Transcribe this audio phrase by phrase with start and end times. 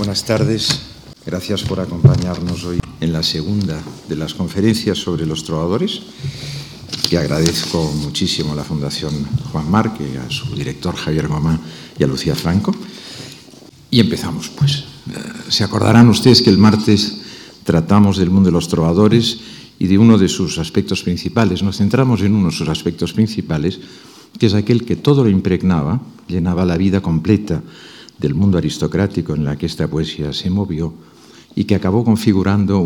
[0.00, 0.80] Buenas tardes.
[1.26, 6.00] Gracias por acompañarnos hoy en la segunda de las conferencias sobre los trovadores,
[7.06, 9.12] que agradezco muchísimo a la Fundación
[9.52, 11.60] Juan Marque, a su director Javier Gomá
[11.98, 12.74] y a Lucía Franco.
[13.90, 14.84] Y empezamos, pues.
[15.10, 17.18] Eh, se acordarán ustedes que el martes
[17.64, 19.40] tratamos del mundo de los trovadores
[19.78, 21.62] y de uno de sus aspectos principales.
[21.62, 23.78] Nos centramos en uno de sus aspectos principales,
[24.38, 27.62] que es aquel que todo lo impregnaba, llenaba la vida completa
[28.20, 30.92] del mundo aristocrático en la que esta poesía se movió
[31.54, 32.78] y que acabó configurando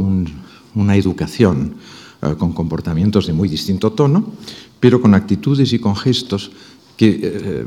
[0.75, 1.75] una educación
[2.23, 4.33] eh, con comportamientos de muy distinto tono,
[4.79, 6.53] pero con actitudes y con gestos
[6.97, 7.67] que eh,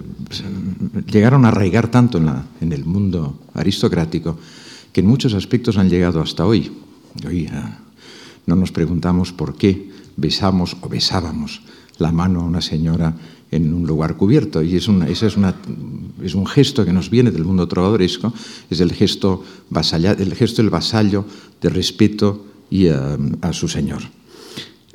[1.12, 4.40] llegaron a arraigar tanto en, el mundo aristocrático
[4.94, 6.72] que en muchos aspectos han llegado hasta hoy.
[7.28, 7.52] Hoy eh,
[8.46, 11.62] no nos preguntamos por qué besamos o besábamos
[11.98, 13.14] la mano a una señora
[13.52, 14.62] en un lugar cubierto.
[14.62, 15.38] Y es, ese es,
[16.24, 18.34] es, un gesto que nos viene del mundo trovadoresco,
[18.70, 21.26] es el gesto, el gesto del vasallo
[21.62, 23.18] de respeto y a,
[23.52, 24.02] su señor.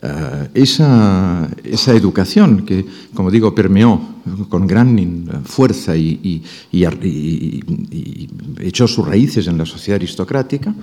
[0.03, 4.01] Eh, esa, esa, educación que, como digo, permeó
[4.49, 8.29] con gran fuerza y, y, y,
[8.61, 10.75] echó sus raíces en la sociedad aristocrática,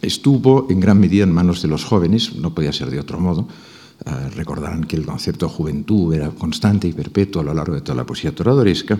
[0.00, 3.48] estuvo en gran medida en manos de los jóvenes, no podía ser de otro modo,
[4.04, 7.80] Uh, recordarán que el concepto de juventud era constante y perpetuo a lo largo de
[7.80, 8.94] toda la poesía toradoresca.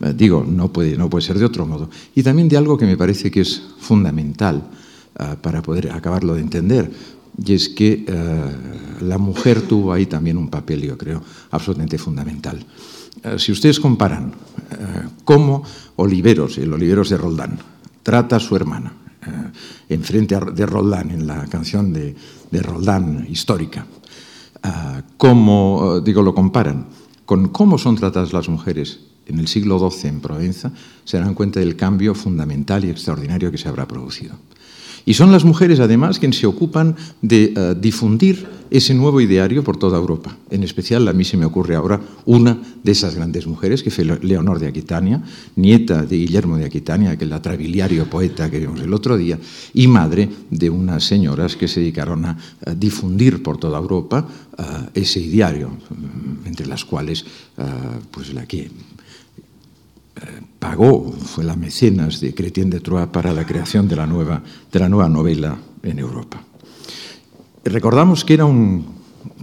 [0.00, 1.88] Uh, digo, no puede, no puede ser de otro modo.
[2.14, 4.62] Y también de algo que me parece que es fundamental
[5.18, 6.92] uh, para poder acabarlo de entender,
[7.42, 8.04] y es que
[9.00, 12.62] la mujer tuvo ahí también un papel, yo creo, absolutamente fundamental.
[13.38, 14.34] si ustedes comparan
[15.24, 15.64] cómo
[15.96, 17.58] Oliveros, el Oliveros de Roldán,
[18.02, 18.92] trata a su hermana,
[19.88, 22.14] enfrente de Roldán, en la canción de,
[22.50, 24.01] de Roldán histórica, Ah,
[25.16, 26.86] cómo, eh, digo, lo comparan
[27.26, 30.72] con cómo son tratadas las mujeres en el siglo XII en Provenza,
[31.04, 34.34] se darán cuenta del cambio fundamental y extraordinario que se habrá producido.
[35.04, 39.76] Y son las mujeres, además, quienes se ocupan de uh, difundir ese nuevo ideario por
[39.76, 40.36] toda Europa.
[40.50, 44.04] En especial, a mí se me ocurre ahora una de esas grandes mujeres, que fue
[44.04, 45.22] Leonor de Aquitania,
[45.56, 49.38] nieta de Guillermo de Aquitania, que es la trabiliario poeta que vimos el otro día,
[49.74, 52.38] y madre de unas señoras que se dedicaron a,
[52.74, 54.26] difundir por toda Europa
[54.58, 54.62] uh,
[54.94, 55.70] ese ideario,
[56.46, 57.24] entre las cuales
[57.58, 58.70] uh, pues la que
[60.62, 64.40] pagó, fue la mecenas de Chrétien de Troyes para la creación de la nueva,
[64.70, 66.40] de la nueva novela en Europa.
[67.64, 68.86] Recordamos que era un,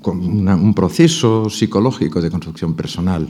[0.05, 3.27] un proceso psicológico de construcción personal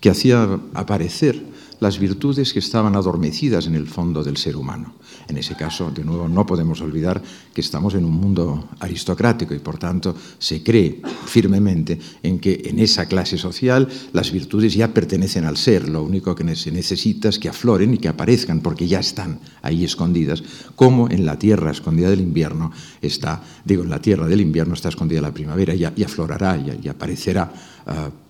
[0.00, 1.40] que hacía aparecer
[1.84, 4.94] las virtudes que estaban adormecidas en el fondo del ser humano.
[5.28, 7.20] En ese caso, de nuevo, no podemos olvidar
[7.52, 12.78] que estamos en un mundo aristocrático y, por tanto, se cree firmemente en que en
[12.78, 15.90] esa clase social las virtudes ya pertenecen al ser.
[15.90, 19.84] Lo único que se necesita es que afloren y que aparezcan, porque ya están ahí
[19.84, 20.42] escondidas,
[20.76, 24.88] como en la tierra escondida del invierno está, digo, en la tierra del invierno está
[24.88, 27.52] escondida la primavera y, aflorará y, aparecerá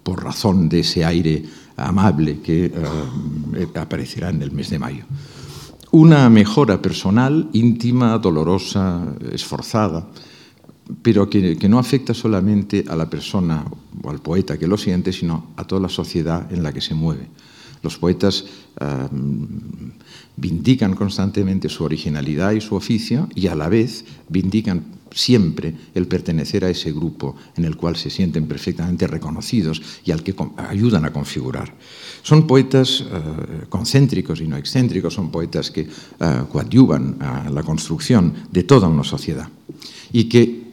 [0.03, 1.45] por razón de ese aire
[1.77, 5.05] amable que uh, aparecerá en el mes de mayo
[5.95, 10.09] una mejora personal, íntima, dolorosa, esforzada,
[11.03, 13.65] pero que, no afecta solamente a la persona
[14.03, 16.95] o al poeta que lo siente, sino a toda la sociedad en la que se
[16.95, 17.29] mueve.
[17.85, 18.47] Los poetas
[20.37, 24.83] vindican constantemente su originalidad y su oficio y a la vez vindican
[25.15, 30.25] siempre el pertenecer a ese grupo en el cual se sienten perfectamente reconocidos y al
[30.25, 31.73] que ayudan a configurar.
[32.23, 38.35] Son poetas uh, concéntricos y no excéntricos, son poetas que uh, coadyuvan a la construcción
[38.51, 39.49] de toda una sociedad
[40.13, 40.65] y que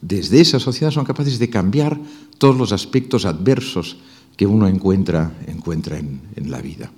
[0.00, 2.00] desde esa sociedad son capaces de cambiar
[2.38, 3.98] todos los aspectos adversos
[4.42, 6.90] que uno encuentra, encuentra en, la vida.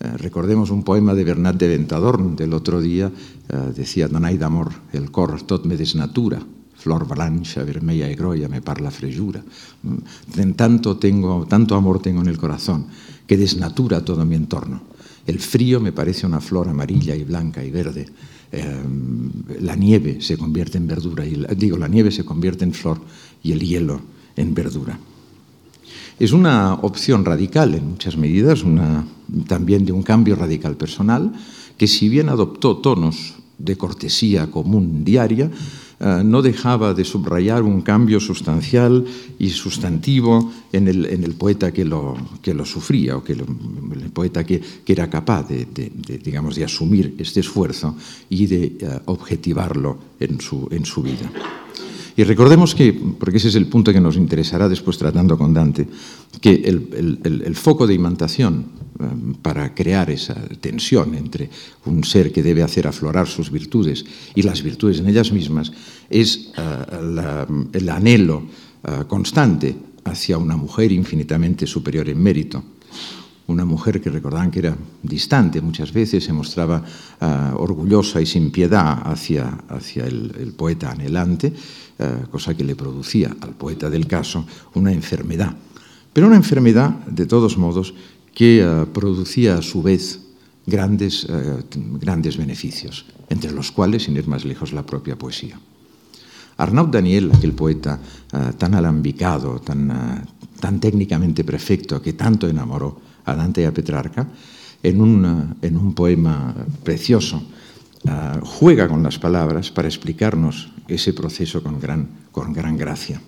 [0.00, 4.72] Eh, recordemos un poema de Bernat de Ventadorn del otro día, eh, decía Danai d'amor,
[4.96, 6.40] el cor tot me desnatura,
[6.80, 9.44] flor blancha, vermella y groya me parla frejura.
[9.82, 12.86] Mm, tanto, tengo, tanto amor tengo en el corazón
[13.26, 14.80] que desnatura todo mi entorno.
[15.26, 18.08] El frío me parece una flor amarilla y blanca y verde.
[18.52, 18.64] Eh,
[19.60, 23.02] la nieve se convierte en verdura, y, digo, la nieve se convierte en flor
[23.42, 24.00] y el hielo
[24.34, 24.98] en verdura.
[26.20, 28.62] Es una opción radical en muchas medidas,
[29.46, 31.32] también de un cambio radical personal,
[31.78, 35.50] que si bien adoptó tonos de cortesía común diaria,
[35.98, 39.06] eh, no dejaba de subrayar un cambio sustancial
[39.38, 42.18] y sustantivo en el, poeta que lo,
[42.66, 45.66] sufría o que el poeta que, era capaz de,
[46.22, 47.96] digamos, de asumir este esfuerzo
[48.28, 51.30] y de uh, objetivarlo en su vida.
[52.16, 55.88] Y recordemos que, porque ese es el punto que nos interesará después tratando con Dante,
[56.40, 58.66] que el, foco de imantación
[58.98, 59.04] eh,
[59.42, 61.50] para crear esa tensión entre
[61.86, 64.04] un ser que debe hacer aflorar sus virtudes
[64.34, 65.72] y las virtudes en ellas mismas
[66.08, 68.44] es eh, el anhelo
[68.84, 72.62] eh, constante hacia una mujer infinitamente superior en mérito.
[73.46, 76.84] Una mujer que recordaban que era distante muchas veces, se mostraba
[77.54, 81.52] orgullosa y sin piedad hacia, hacia el, el, poeta anhelante,
[82.00, 85.54] uh, cosa que le producía al poeta del caso una enfermedad.
[86.12, 87.94] Pero una enfermedad, de todos modos,
[88.34, 90.20] que uh, producía a su vez
[90.66, 91.26] grandes,
[91.98, 95.58] grandes beneficios, entre los cuales, sin ir más lejos, la propia poesía.
[96.58, 97.98] Arnaud Daniel, aquel poeta
[98.58, 99.90] tan alambicado, tan,
[100.60, 104.28] tan técnicamente perfecto, que tanto enamoró a Dante y a Petrarca,
[104.82, 106.54] en un, en un poema
[106.84, 107.42] precioso,
[108.04, 113.20] uh, juega con las palabras para explicarnos ese proceso con gran, con gran gracia.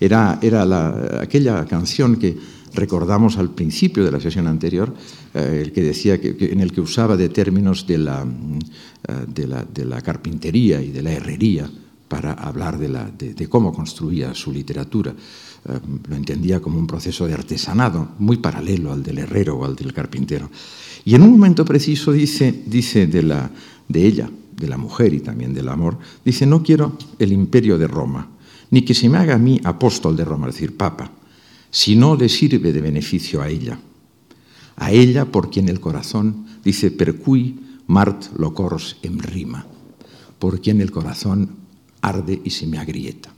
[0.00, 2.36] Era, era la, aquella canción que
[2.74, 4.92] recordamos al principio de la sesión anterior,
[5.32, 9.46] eh, el que decía que, en el que usaba de términos de la, uh, de,
[9.46, 11.70] la, de la, carpintería y de la herrería
[12.08, 15.14] para hablar de, la, de cómo construía su literatura.
[15.66, 19.74] Eh, lo entendía como un proceso de artesanado muy paralelo al del herrero o al
[19.74, 20.50] del carpintero.
[21.06, 23.50] Y en un momento preciso dice, dice de, la,
[23.88, 27.86] de ella, de la mujer y también del amor, dice, no quiero el imperio de
[27.86, 28.30] Roma,
[28.70, 31.10] ni que se me haga a mí apóstol de Roma, es decir, papa,
[31.70, 33.78] si no le sirve de beneficio a ella.
[34.76, 37.54] A ella por quien el corazón, dice, per cui
[37.86, 39.66] mart locors em rima,
[40.38, 41.50] por quien el corazón
[42.00, 43.32] arde y se me agrieta.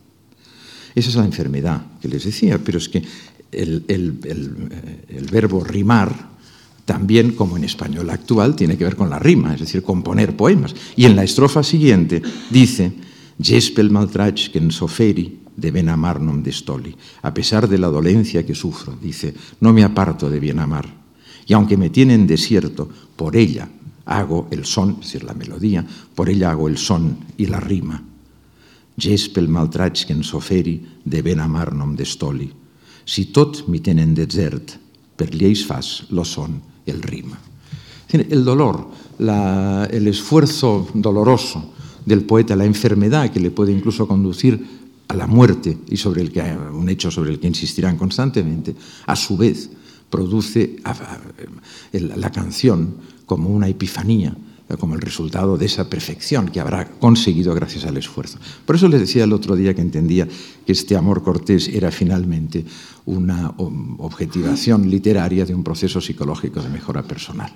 [0.95, 3.03] Esa es la enfermedad que les decía, pero es que
[3.53, 4.19] el, el,
[5.09, 6.36] el verbo rimar
[6.87, 10.75] también, como en español actual, tiene que ver con la rima, es decir, componer poemas.
[10.95, 12.93] Y en la estrofa siguiente dice,
[13.43, 16.95] Jespel maltrach soferi de ben amar non destoli.
[17.27, 20.87] A pesar de la dolencia que sufro, dice, no me aparto de bien amar.
[21.47, 23.69] Y aunque me tiene en desierto, por ella
[24.05, 25.85] hago el son, es decir, la melodía,
[26.15, 28.01] por ella hago el son y la rima.
[28.97, 32.47] Ges pel maltraig que ens oferi de ben amar nom d'estoli.
[33.05, 34.79] Si tot mi tenen desert,
[35.19, 37.39] per lleis fas lo son el rima.
[38.09, 38.89] El dolor,
[39.19, 41.73] el esfuerzo doloroso
[42.05, 44.65] del poeta, la enfermedad que le puede incluso conducir
[45.09, 48.75] a la muerte y sobre el que un hecho sobre el que insistirán constantemente,
[49.07, 49.71] a su vez
[50.09, 50.77] produce
[51.93, 52.95] la canción
[53.27, 54.37] como una epifanía
[54.79, 58.39] como el resultado de esa perfección que habrá conseguido gracias al esfuerzo.
[58.65, 60.27] Por eso les decía el otro día que entendía
[60.67, 62.65] que este amor cortés era finalmente
[63.07, 67.53] una objetivación literaria de un proceso psicológico de mejora personal.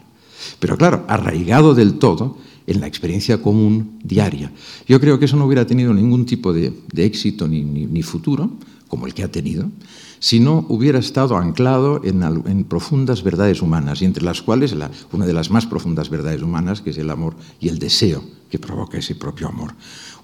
[0.61, 4.53] Pero claro, arraigado del todo en la experiencia común diaria.
[4.87, 8.51] Yo creo que eso no hubiera tenido ningún tipo de, éxito ni futuro,
[8.91, 9.71] como el que ha tenido,
[10.19, 14.91] si no hubiera estado anclado en, en profundas verdades humanas, y entre las cuales la,
[15.13, 18.59] una de las más profundas verdades humanas, que es el amor y el deseo que
[18.59, 19.73] provoca ese propio amor.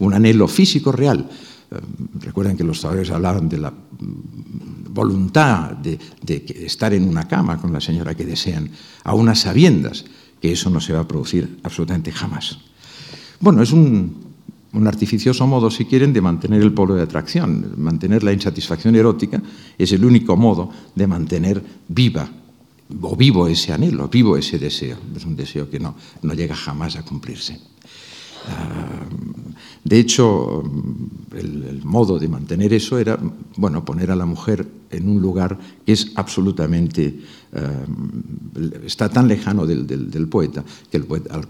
[0.01, 1.31] Un anhelo físico real.
[1.71, 1.77] Eh,
[2.21, 7.59] recuerden que los todavía hablaban de la mm, voluntad de, de estar en una cama
[7.59, 8.69] con la señora que desean,
[9.05, 10.05] a unas sabiendas
[10.43, 12.59] que eso no se va a producir absolutamente jamás.
[13.39, 14.26] Bueno, es un,
[14.77, 17.75] un artificioso modo, si quieren, de mantener el polo de atracción.
[17.77, 19.43] Mantener la insatisfacción erótica
[19.79, 22.29] es el único modo de mantener viva
[23.01, 24.99] o vivo ese anhelo, vivo ese deseo.
[25.17, 27.59] Es un deseo que no, no llega jamás a cumplirse.
[28.47, 29.53] Uh,
[29.85, 30.63] de hecho,
[31.37, 33.19] el, el, modo de mantener eso era,
[33.57, 37.21] bueno, poner a la mujer en un lugar que es absolutamente
[37.57, 37.87] eh,
[38.85, 40.65] está tan lejano del, poeta,
[41.07, 41.41] poeta,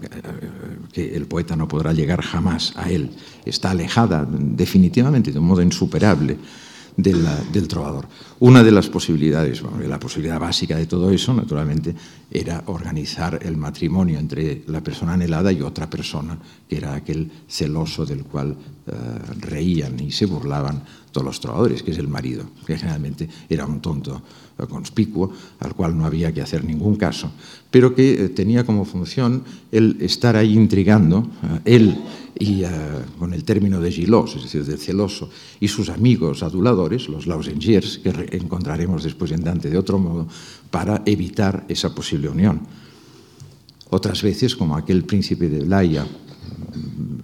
[0.93, 3.09] que el poeta no podrá llegar jamás a él.
[3.45, 6.37] Está alejada definitivamente, de un modo insuperable,
[6.97, 8.07] del, del trovador.
[8.39, 11.95] Una de las posibilidades, bueno, la posibilidad básica de todo eso, naturalmente,
[12.29, 16.37] era organizar el matrimonio entre la persona anhelada y otra persona,
[16.67, 18.55] que era aquel celoso del cual
[18.87, 18.93] eh,
[19.39, 23.79] reían y se burlaban todos los trovadores, que es el marido, que generalmente era un
[23.79, 24.21] tonto
[24.65, 27.31] conspicuo, al cual no había que hacer ningún caso,
[27.69, 31.97] pero que eh, tenía como función el estar ahí intrigando, eh, él
[32.39, 32.69] y uh,
[33.17, 35.29] con el término de gilos, es decir, del celoso,
[35.59, 40.27] y sus amigos aduladores, los lausengiers, que encontraremos después en Dante de otro modo,
[40.69, 42.61] para evitar esa posible unión.
[43.89, 46.05] Otras veces, como aquel príncipe de Laia,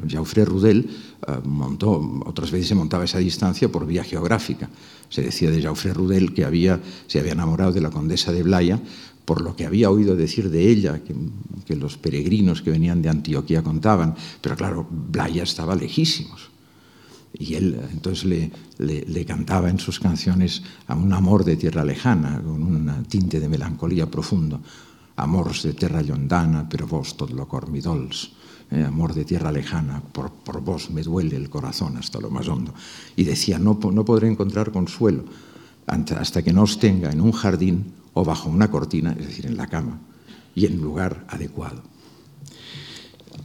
[0.10, 0.90] Jaufré Rudel,
[1.28, 4.70] uh, montó, otras veces se montaba esa distancia por vía geográfica.
[5.10, 8.82] Se decía de Jaufré Rudel que había, se había enamorado de la condesa de Blaya
[9.26, 13.64] por lo que había oído decir de ella, que, los peregrinos que venían de Antioquía
[13.64, 16.52] contaban, pero claro, Blaya estaba lejísimos.
[17.34, 22.40] Y él entonces le, le, cantaba en sus canciones a un amor de tierra lejana,
[22.44, 24.62] con un tinte de melancolía profundo.
[25.16, 30.02] Amors de tierra londana, pero vos todo lo cor mi eh, amor de tierra lejana,
[30.02, 32.74] por, por, vos me duele el corazón hasta lo más hondo.
[33.16, 35.24] Y decía, no, no podré encontrar consuelo
[35.88, 39.58] hasta que no os tenga en un jardín o bajo una cortina, es decir, en
[39.58, 40.00] la cama,
[40.56, 41.82] y en lugar adecuado.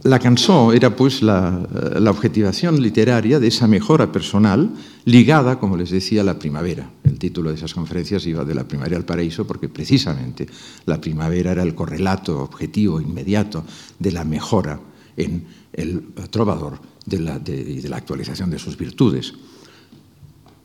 [0.03, 1.67] La canción era pues la,
[1.99, 4.69] la, objetivación literaria de esa mejora personal
[5.03, 6.89] ligada, como les decía, a la primavera.
[7.03, 10.47] El título de esas conferencias iba de la primavera al paraíso porque precisamente
[10.85, 13.65] la primavera era el correlato objetivo inmediato
[13.97, 14.79] de la mejora
[15.17, 19.33] en el trovador de, de la actualización de sus virtudes.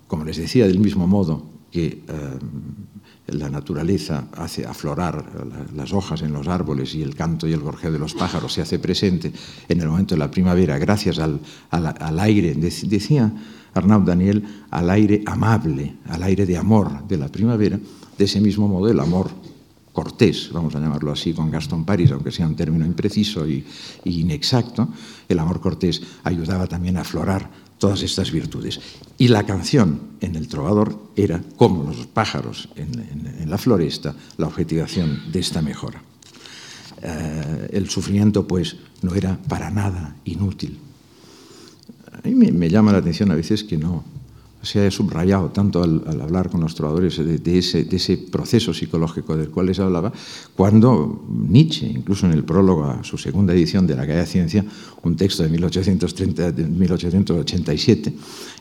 [0.06, 1.42] Como les decía, del mismo modo
[1.73, 2.02] que eh,
[3.26, 5.24] la naturaleza hace aflorar
[5.74, 8.62] las hojas en los árboles y el canto y el gorjeo de los pájaros se
[8.62, 9.32] hace presente
[9.68, 11.40] en el momento de la primavera gracias al,
[11.70, 13.32] al, al aire, decía
[13.72, 17.78] Arnaud Daniel, al aire amable, al aire de amor de la primavera,
[18.16, 19.30] de ese mismo modo el amor
[19.92, 23.64] cortés, vamos a llamarlo así con Gaston Paris, aunque sea un término impreciso y
[24.04, 24.88] inexacto,
[25.28, 27.48] el amor cortés ayudaba también a aflorar
[27.84, 28.80] todas estas virtudes.
[29.18, 35.30] Y la canción en el trovador era, como los pájaros en, la floresta, la objetivación
[35.30, 36.02] de esta mejora.
[37.02, 40.78] Eh, el sufrimiento, pues, no era para nada inútil.
[42.10, 44.02] A mí me llama la atención a veces que no,
[44.64, 48.73] se ha subrayado tanto al, hablar con los trovadores de, de, ese, de, ese, proceso
[48.73, 50.12] psicológico del cual les hablaba,
[50.56, 54.64] cuando Nietzsche, incluso en el prólogo a su segunda edición de La Calle de Ciencia,
[55.02, 58.14] un texto de, 1830, de 1887,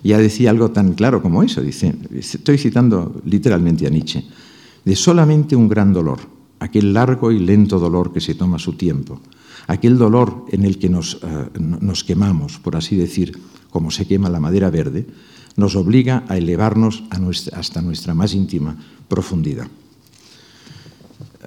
[0.03, 1.61] ya decía algo tan claro como eso.
[1.61, 4.25] Dice, estoy citando literalmente a Nietzsche,
[4.83, 6.19] de solamente un gran dolor,
[6.59, 9.21] aquel largo y lento dolor que se toma su tiempo,
[9.67, 13.37] aquel dolor en el que nos, uh, nos quemamos, por así decir,
[13.69, 15.07] como se quema la madera verde,
[15.55, 17.03] nos obliga a elevarnos
[17.53, 19.67] hasta nuestra más íntima profundidad.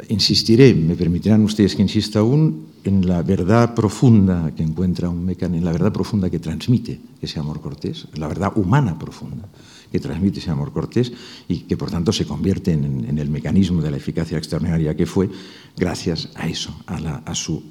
[0.08, 5.58] Insistiré, me permitirán ustedes que insista aún, en la verdad profunda que encuentra un mecanismo,
[5.58, 9.48] en la verdad profunda que transmite ese amor cortés, la verdad humana profunda
[9.90, 11.12] que transmite ese amor cortés
[11.48, 15.30] y que por tanto se convierte en, el mecanismo de la eficacia extraordinaria que fue
[15.76, 17.62] gracias a eso, a, su,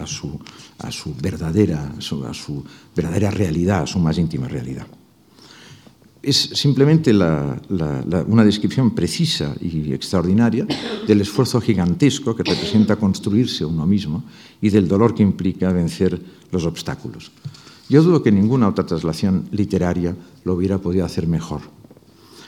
[1.21, 2.63] verdadera, a su, a su
[2.95, 4.87] verdadera realidad, a su más íntima realidad
[6.25, 10.65] es simplemente una descripción precisa y extraordinaria
[11.07, 14.23] del esfuerzo gigantesco que representa construirse uno mismo
[14.61, 16.19] y del dolor que implica vencer
[16.51, 17.31] los obstáculos.
[17.87, 21.61] Yo dudo que ninguna otra traslación literaria lo hubiera podido hacer mejor.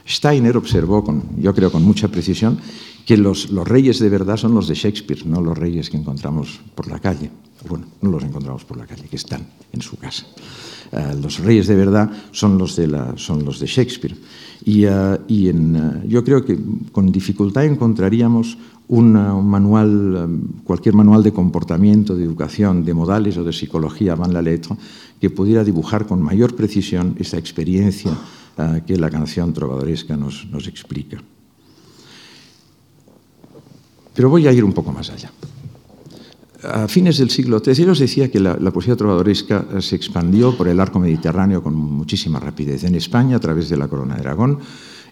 [0.07, 2.57] Steiner observó, con, yo creo con mucha precisión,
[3.05, 6.87] que los, reyes de verdad son los de Shakespeare, no los reyes que encontramos por
[6.87, 7.29] la calle.
[7.67, 10.25] Bueno, no los encontramos por la calle, que están en su casa.
[10.91, 14.15] Uh, los reyes de verdad son los de, la, son los de Shakespeare.
[14.65, 16.57] Y, en, uh, yo creo que
[16.91, 18.57] con dificultad encontraríamos
[18.89, 20.29] un manual,
[20.63, 24.77] cualquier manual de comportamiento, de educación, de modales o de psicología van la letra,
[25.19, 28.11] que pudiera dibujar con mayor precisión esa experiencia
[28.85, 31.21] que la canción trovadoresca nos, nos explica.
[34.13, 35.31] Pero voy a ir un poco más allá
[36.63, 40.67] a fines del siglo XIII os decía que la, la, poesía trovadoresca se expandió por
[40.67, 42.83] el arco mediterráneo con muchísima rapidez.
[42.83, 44.59] En España, a través de la corona de Aragón,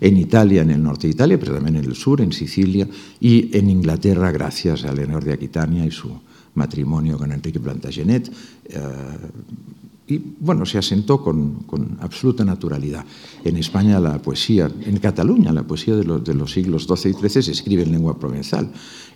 [0.01, 2.87] en Italia, en el norte de Italia, pero también en el sur, en Sicilia,
[3.19, 6.11] y en Inglaterra, gracias a Leonor de Aquitania y su
[6.55, 8.31] matrimonio con Enrique Plantagenet.
[8.65, 8.79] Eh,
[10.07, 11.65] y bueno, se asentó con,
[11.99, 13.03] absoluta naturalidad.
[13.43, 17.13] En España la poesía, en Cataluña la poesía de los, de los siglos XII y
[17.13, 18.71] XIII se escribe en lengua provenzal.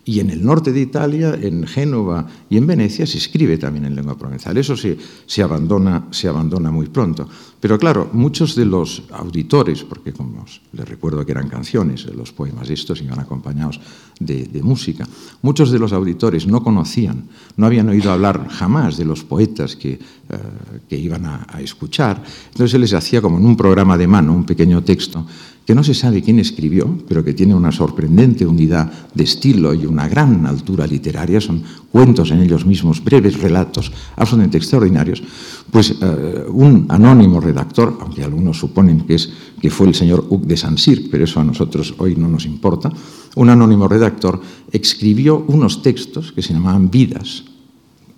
[0.06, 3.96] Y en el norte de Italia, en Génova y en Venecia, se escribe también en
[3.96, 4.58] lengua provenzal.
[4.58, 7.28] Eso se, se, abandona, se abandona muy pronto.
[7.60, 12.70] Pero claro, muchos de los auditores, porque como les recuerdo que eran canciones, los poemas
[12.70, 13.82] estos iban acompañados
[14.20, 15.08] de, de música,
[15.42, 17.26] muchos de los auditores no conocían,
[17.58, 22.24] no habían oído hablar jamás de los poetas que, uh, que iban a, a escuchar.
[22.48, 25.26] Entonces se les hacía como en un programa de mano, un pequeño texto,
[25.70, 29.86] que no se sabe quién escribió, pero que tiene una sorprendente unidad de estilo y
[29.86, 31.62] una gran altura literaria, son
[31.92, 35.22] cuentos en ellos mismos, breves relatos absolutamente extraordinarios,
[35.70, 39.30] pues uh, un anónimo redactor, aunque algunos suponen que, es,
[39.62, 42.92] que fue el señor Hug de Saint-Cyr, pero eso a nosotros hoy no nos importa,
[43.36, 47.44] un anónimo redactor escribió unos textos que se llamaban Vidas,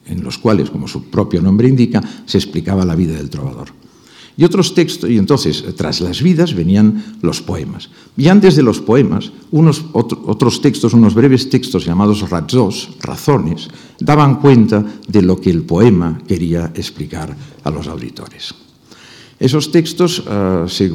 [0.05, 3.80] en los cuales, como su propio nombre indica, se explicaba la vida del trovador
[4.37, 7.89] y otros textos, y entonces tras las vidas venían los poemas.
[8.17, 13.67] Y antes de los poemas, unos otro, otros textos, unos breves textos llamados razos, razones,
[13.99, 18.53] daban cuenta de lo que el poema quería explicar a los auditores.
[19.41, 20.91] Esos textos uh, se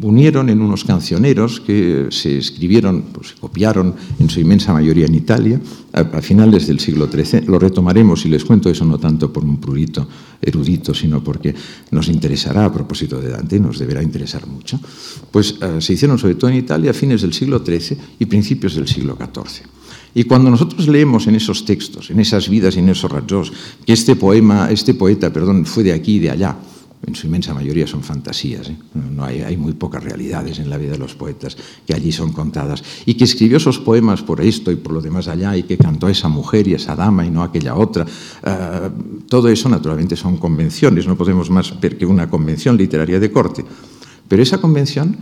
[0.00, 5.14] unieron en unos cancioneros que se escribieron, pues, se copiaron en su inmensa mayoría en
[5.16, 5.60] Italia
[5.92, 7.46] a, finales del siglo XIII.
[7.48, 10.06] Lo retomaremos y les cuento eso no tanto por un prurito
[10.40, 11.52] erudito, sino porque
[11.90, 14.78] nos interesará a propósito de Dante, nos deberá interesar mucho.
[15.32, 18.76] Pues uh, se hicieron sobre todo en Italia a fines del siglo XIII y principios
[18.76, 19.66] del siglo XIV.
[20.14, 23.52] Y cuando nosotros leemos en esos textos, en esas vidas y en esos rayos,
[23.84, 26.56] que este poema, este poeta, perdón, fue de aquí y de allá,
[27.06, 28.76] en su inmensa mayoría son fantasías, ¿eh?
[28.94, 31.56] no hay, muy pocas realidades en la vida de los poetas
[31.86, 35.28] que allí son contadas, y que escribió esos poemas por esto y por lo demás
[35.28, 37.74] allá, y que cantó a esa mujer y a esa dama y no a aquella
[37.74, 38.04] otra.
[38.04, 43.30] Uh, todo eso naturalmente son convenciones, no podemos más ver que una convención literaria de
[43.30, 43.64] corte,
[44.28, 45.16] pero esa convención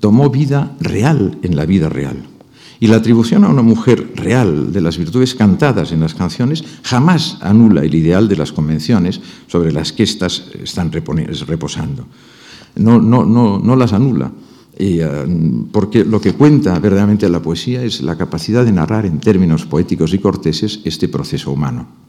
[0.00, 2.37] tomó vida real en la vida real.
[2.80, 7.38] Y la atribución a una mujer real de las virtudes cantadas en las canciones jamás
[7.40, 12.06] anula el ideal de las convenciones sobre las que éstas están reposando.
[12.76, 14.30] No, no, no, no las anula.
[14.80, 19.66] Uh, porque lo que cuenta verdaderamente la poesía es la capacidad de narrar en términos
[19.66, 22.07] poéticos y corteses este proceso humano.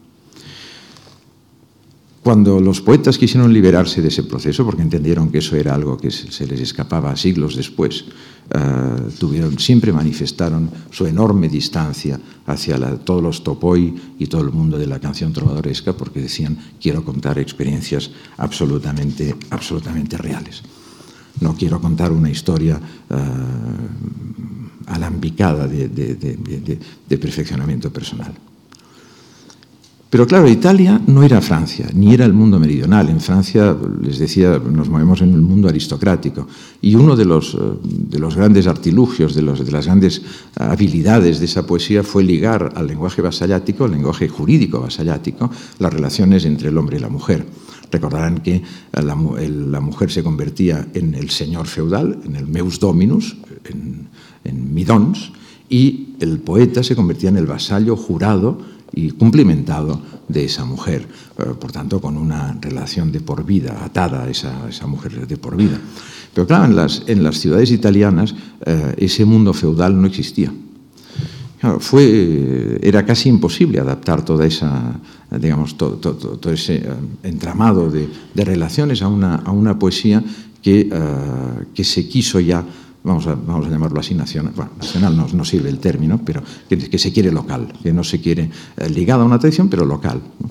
[2.22, 6.10] Cuando los poetas quisieron liberarse de ese proceso, porque entendieron que eso era algo que
[6.10, 8.04] se les escapaba siglos después,
[8.54, 14.76] uh, tuvieron, siempre manifestaron su enorme distancia hacia todos los topoi y todo el mundo
[14.76, 20.62] de la canción trovadoresca, porque decían, quiero contar experiencias absolutamente, absolutamente reales.
[21.40, 23.16] No quiero contar una historia uh,
[24.92, 28.34] alambicada de perfeccionamiento personal.
[30.10, 33.08] Pero claro, Italia no era Francia, ni era el mundo meridional.
[33.08, 36.48] En Francia, les decía, nos movemos en el mundo aristocrático.
[36.82, 40.22] Y uno de los, de los grandes artilugios, de, las grandes
[40.56, 45.48] habilidades de esa poesía fue ligar al lenguaje vasallático, al lenguaje jurídico vasallático,
[45.78, 47.46] las relaciones entre el hombre y la mujer.
[47.92, 48.62] Recordarán que
[48.92, 55.30] la, mujer se convertía en el señor feudal, en el meus dominus, en midons,
[55.68, 58.58] y el poeta se convertía en el vasallo jurado
[58.92, 61.06] y cumplimentado de esa mujer,
[61.38, 65.36] eh, por tanto, con una relación de por vida, atada a esa, esa mujer de
[65.36, 65.78] por vida.
[66.34, 70.52] Pero claro, en las, en las ciudades italianas eh, ese mundo feudal no existía.
[71.60, 74.98] Claro, fue, era casi imposible adaptar toda esa,
[75.38, 76.88] digamos, todo, todo, todo ese eh,
[77.22, 80.22] entramado de, de, relaciones a una, a una poesía
[80.62, 82.64] que, uh, que se quiso ya
[83.02, 86.42] vamos a, vamos a llamarlo así, nacional, bueno, nacional no, no, sirve el término, pero
[86.68, 89.84] que, que, se quiere local, que no se quiere eh, ligada a una tradición, pero
[89.84, 90.20] local.
[90.38, 90.50] ¿no?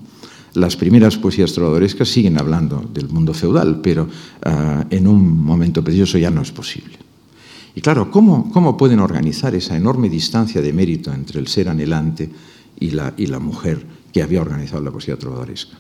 [0.54, 6.18] Las primeras poesías trovadorescas siguen hablando del mundo feudal, pero uh, en un momento preciso
[6.18, 6.98] ya no es posible.
[7.76, 12.30] Y claro, ¿cómo, ¿cómo, pueden organizar esa enorme distancia de mérito entre el ser anhelante
[12.80, 15.78] y la, y la mujer que había organizado la poesía trovadoresca?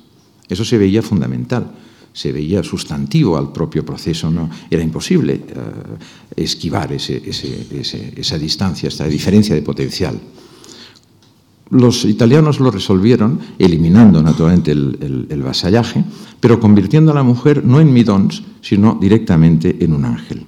[0.47, 1.71] Eso se veía fundamental
[2.13, 5.97] se veía sustantivo al propio proceso, no era imposible uh,
[6.35, 7.21] esquivar ese,
[8.17, 10.19] esa distancia, esta diferencia de potencial.
[11.71, 16.03] Los italianos lo resolvieron eliminando naturalmente el, el, el, vasallaje,
[16.39, 20.45] pero convirtiendo a la mujer no en midons, sino directamente en un ángel.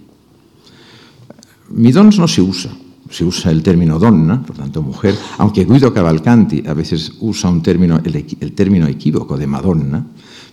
[1.70, 2.72] Midons no se usa,
[3.12, 7.62] se usa el término donna, por tanto mujer, aunque Guido Cavalcanti a veces usa un
[7.62, 10.06] término, el, término equívoco de Madonna,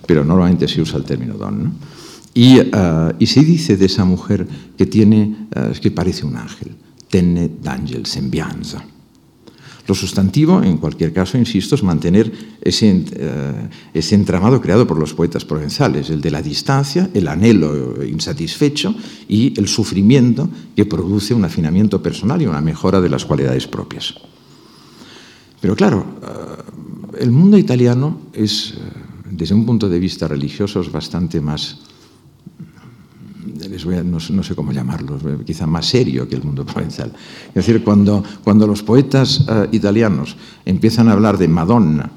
[0.04, 1.64] pero normalmente se usa el término don.
[1.64, 1.72] ¿no?
[2.34, 2.60] Y,
[3.18, 6.76] y, se dice de esa mujer que tiene, uh, que parece un ángel,
[7.08, 8.84] tenne d'angel sembianza.
[9.88, 15.14] Lo sustantivo, en cualquier caso, insisto, es mantener ese, uh, ese, entramado creado por los
[15.14, 18.94] poetas provenzales, el de la distancia, el anhelo insatisfecho
[19.26, 24.14] y el sufrimiento que produce un afinamiento personal y una mejora de las cualidades propias.
[25.58, 26.04] Pero claro,
[27.18, 28.74] el mundo italiano es
[29.30, 31.78] desde un punto de vista religioso es bastante más,
[34.04, 37.12] no, sé cómo llamarlo, quizá más serio que el mundo provenzal.
[37.48, 42.10] Es decir, cuando, cuando los poetas uh, italianos empiezan a hablar de Madonna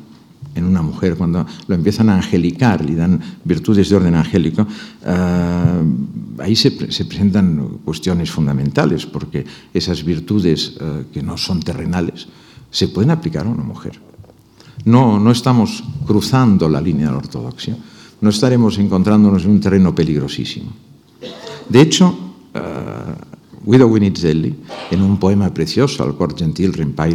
[0.53, 6.41] en una mujer, cuando lo empiezan a angelicar, le dan virtudes de orden angélico, uh,
[6.41, 10.77] ahí se, se, presentan cuestiones fundamentales, porque esas virtudes
[11.13, 12.27] que no son terrenales
[12.69, 13.99] se pueden aplicar a una mujer.
[14.85, 17.77] No, no estamos cruzando la línea de la ortodoxia,
[18.21, 20.71] no estaremos encontrándonos en un terreno peligrosísimo.
[21.71, 22.09] De hecho,
[22.53, 24.53] uh, Guido Guinizelli,
[24.91, 26.73] en un poema precioso, Al cor gentil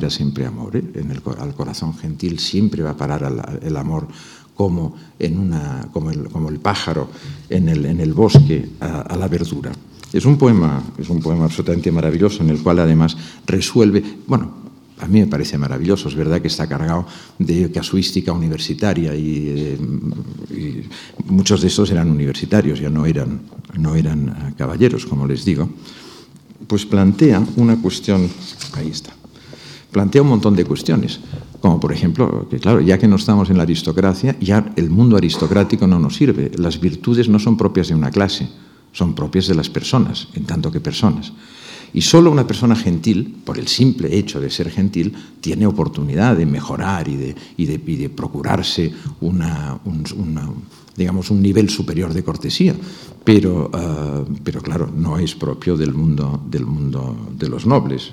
[0.08, 4.08] siempre amore, en el, al corazón gentil siempre va a parar el amor
[4.54, 7.10] como, en una, como, el, como el pájaro
[7.50, 9.72] en el, en el bosque a, a la verdura.
[10.10, 13.14] Es un poema, es un poema absolutamente maravilloso en el cual además
[13.46, 14.52] resuelve, bueno,
[14.98, 16.08] a mí me parece maravilloso.
[16.08, 17.06] Es verdad que está cargado
[17.38, 19.76] de casuística universitaria y,
[21.26, 23.40] muchos de estos eran universitarios, ya no eran,
[23.76, 25.68] no eran eh, caballeros, como les digo.
[26.66, 28.28] Pues plantea una cuestión,
[28.74, 29.12] ahí está,
[29.92, 31.20] plantea un montón de cuestiones,
[31.60, 35.16] como por ejemplo, que claro, ya que no estamos en la aristocracia, ya el mundo
[35.16, 36.50] aristocrático no nos sirve.
[36.56, 38.48] Las virtudes no son propias de una clase,
[38.92, 41.32] son propias de las personas, en tanto que personas.
[41.96, 46.44] Y solo una persona gentil, por el simple hecho de ser gentil, tiene oportunidad de
[46.44, 49.42] mejorar y de, y procurarse un,
[50.94, 52.74] digamos, un nivel superior de cortesía.
[53.24, 58.10] Pero, ah, pero claro, no es propio del mundo, del mundo de los nobles.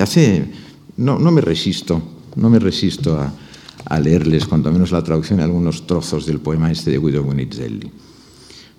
[0.00, 0.50] Hace,
[0.96, 2.00] no, no me resisto,
[2.36, 6.90] no me resisto a, leerles, cuanto menos la traducción, de algunos trozos del poema este
[6.90, 7.90] de Guido Guinizelli.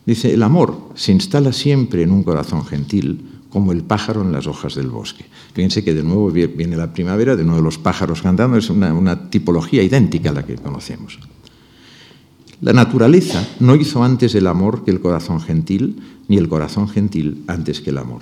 [0.03, 4.47] Dice, el amor se instala siempre en un corazón gentil, como el pájaro en las
[4.47, 5.25] hojas del bosque.
[5.53, 9.83] Fíjense que de nuevo viene la primavera, de nuevo los pájaros cantando, es una, tipología
[9.83, 11.19] idéntica a la que conocemos.
[12.61, 17.43] La naturaleza no hizo antes el amor que el corazón gentil, ni el corazón gentil
[17.47, 18.21] antes que el amor.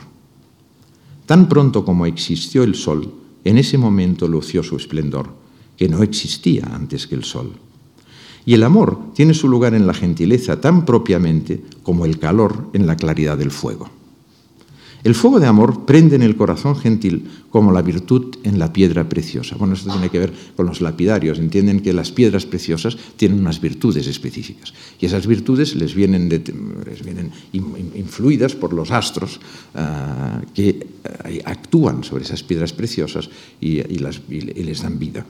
[1.26, 3.13] Tan pronto como existió el sol,
[3.44, 5.30] en ese momento lució su esplendor,
[5.78, 7.52] que no existía antes que el sol.
[8.46, 12.88] Y el amor tiene su lugar en la gentileza tan propiamente como el calor en
[12.88, 13.99] la claridad del fuego.
[15.04, 19.08] El fuego de amor prende en el corazón gentil como la virtud en la piedra
[19.08, 19.56] preciosa.
[19.56, 21.40] Bueno, esto tiene que ver con los lapidarios.
[21.40, 24.74] Entienden que las piedras preciosas tienen unas virtudes específicas.
[25.00, 26.28] Y esas virtudes les vienen,
[27.04, 27.32] vienen
[27.96, 29.40] influidas por los astros
[29.74, 33.30] ah, que ah, actúan sobre esas piedras preciosas
[33.62, 35.26] y, y les dan vida.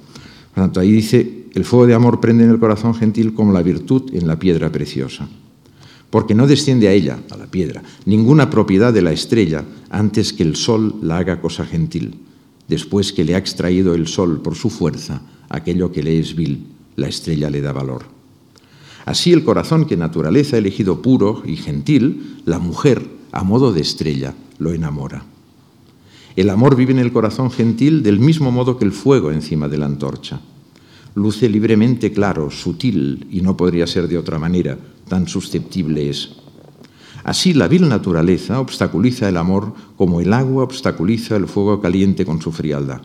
[0.56, 3.62] Por tanto, ahí dice, el fuego de amor prende en el corazón gentil como la
[3.62, 5.28] virtud en la piedra preciosa
[6.10, 10.44] porque no desciende a ella, a la piedra, ninguna propiedad de la estrella antes que
[10.44, 12.16] el sol la haga cosa gentil,
[12.68, 16.68] después que le ha extraído el sol por su fuerza aquello que le es vil,
[16.96, 18.06] la estrella le da valor.
[19.06, 23.82] Así el corazón que naturaleza ha elegido puro y gentil, la mujer, a modo de
[23.82, 25.26] estrella, lo enamora.
[26.36, 29.78] El amor vive en el corazón gentil del mismo modo que el fuego encima de
[29.78, 30.40] la antorcha.
[31.16, 34.78] Luce libremente claro, sutil, y no podría ser de otra manera,
[35.10, 36.30] tan susceptible es.
[37.24, 42.42] Así la vil naturaleza obstaculiza el amor como el agua obstaculiza el fuego caliente con
[42.42, 43.02] su frialdad.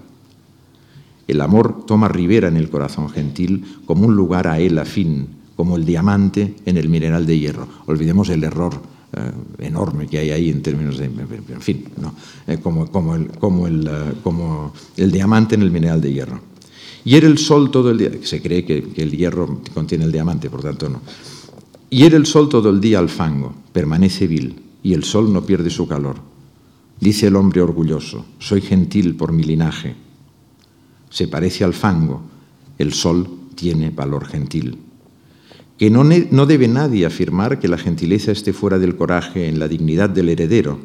[1.26, 5.76] El amor toma ribera en el corazón gentil como un lugar a él afín, como
[5.76, 7.66] el diamante en el mineral de hierro.
[7.86, 8.74] Olvidemos el error
[9.12, 11.06] eh, enorme que hay ahí en términos de...
[11.06, 12.14] En fin, no,
[12.46, 16.40] eh, como, como, el, como, el, eh, como el diamante en el mineral de hierro.
[17.04, 18.10] Y era el sol todo el día.
[18.22, 21.00] Se cree que, que el hierro contiene el diamante, por tanto no.
[21.94, 25.70] Hiere el sol todo el día al fango, permanece vil, y el sol no pierde
[25.70, 26.16] su calor.
[26.98, 29.94] Dice el hombre orgulloso, soy gentil por mi linaje.
[31.08, 32.22] Se parece al fango,
[32.78, 34.78] el sol tiene valor gentil.
[35.78, 39.68] Que no, no debe nadie afirmar que la gentileza esté fuera del coraje en la
[39.68, 40.80] dignidad del heredero,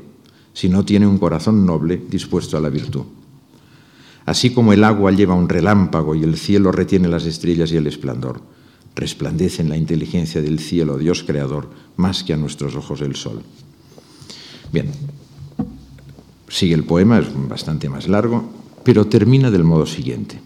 [0.53, 3.05] si no tiene un corazón noble dispuesto a la virtud.
[4.27, 7.87] Así como el agua lleva un relámpago y el cielo retiene las estrellas y el
[7.87, 8.58] esplendor
[8.99, 13.41] resplandece en la inteligencia del cielo, Dios creador, más que a nuestros ojos el sol.
[14.71, 14.91] Bien,
[16.47, 18.49] sigue el poema, es bastante más largo,
[18.83, 20.39] pero termina del modo siguiente.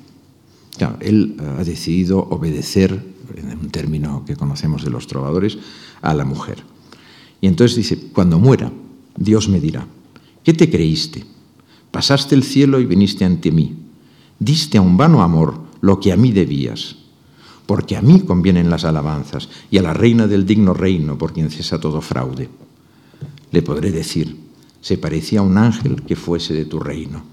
[1.02, 3.04] él ha decidido obedecer,
[3.36, 5.58] en un término que conocemos de los trovadores,
[6.02, 6.64] a la mujer.
[7.42, 8.72] Y entonces dice, cuando muera,
[9.18, 9.88] Dios me dirá,
[10.44, 11.26] ¿qué te creíste?
[11.92, 13.76] Pasaste el cielo y viniste ante mí.
[14.40, 17.03] Diste a un vano amor lo que a mí debías
[17.66, 21.50] porque a mí convienen las alabanzas, y a la reina del digno reino, por quien
[21.50, 22.50] cesa todo fraude.
[23.52, 24.38] Le podré decir,
[24.82, 27.24] se parecía a un ángel que fuese de tu reino.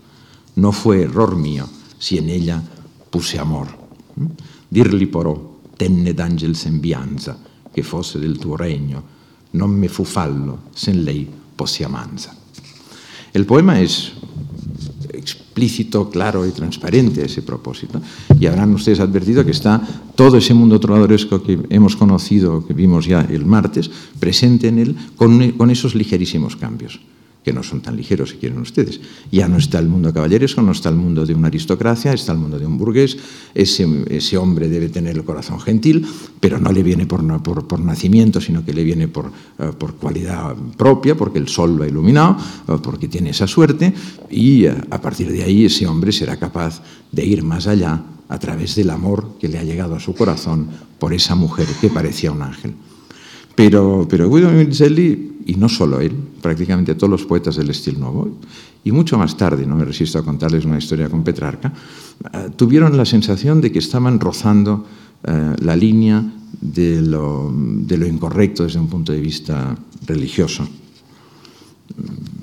[0.57, 2.62] No fue error mío si en ella
[3.11, 3.69] puse amor.
[4.16, 4.27] ¿Mm?
[4.69, 7.38] Dirli porò, tenne d'angel sembianza,
[7.73, 9.03] che fosse del tuo regno,
[9.53, 12.37] non me fu fallo, sen lei posi amanza.
[13.33, 14.12] El poema es
[15.12, 18.01] explícito, claro y transparente ese propósito.
[18.38, 19.81] Y habrán ustedes advertido que está
[20.14, 24.96] todo ese mundo trovadoresco que hemos conocido, que vimos ya el martes, presente en él
[25.16, 27.01] con esos ligerísimos cambios
[27.42, 29.00] que no son tan ligeros si quieren ustedes.
[29.33, 32.38] Ya no está el mundo caballeresco, no está el mundo de una aristocracia, está el
[32.38, 33.16] mundo de un burgués.
[33.55, 36.07] Ese, hombre debe tener el corazón gentil,
[36.38, 41.16] pero no le viene por, nacimiento, sino que le viene por, uh, por, cualidad propia,
[41.16, 42.37] porque el sol lo ha iluminado,
[42.68, 43.92] uh, porque tiene esa suerte,
[44.31, 48.38] y uh, a partir de ahí ese hombre será capaz de ir más allá a
[48.38, 52.31] través del amor que le ha llegado a su corazón por esa mujer que parecía
[52.33, 52.74] un ángel.
[53.57, 54.50] Pero, pero Guido
[55.46, 58.38] y no solo él, prácticamente todos los poetas del estilo nuevo,
[58.85, 61.72] y mucho más tarde, no me resisto a contarles una historia con Petrarca,
[62.33, 64.87] eh, tuvieron la sensación de que estaban rozando
[65.24, 66.24] eh, la línea
[66.61, 69.76] de lo, de lo, incorrecto desde un punto de vista
[70.07, 70.66] religioso.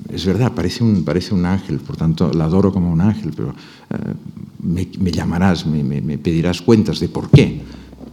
[0.10, 3.50] Es verdad, parece un, parece un ángel, por tanto la adoro como un ángel, pero
[3.90, 4.14] eh,
[4.62, 7.62] me, me, llamarás, me, me, pedirás cuentas de por qué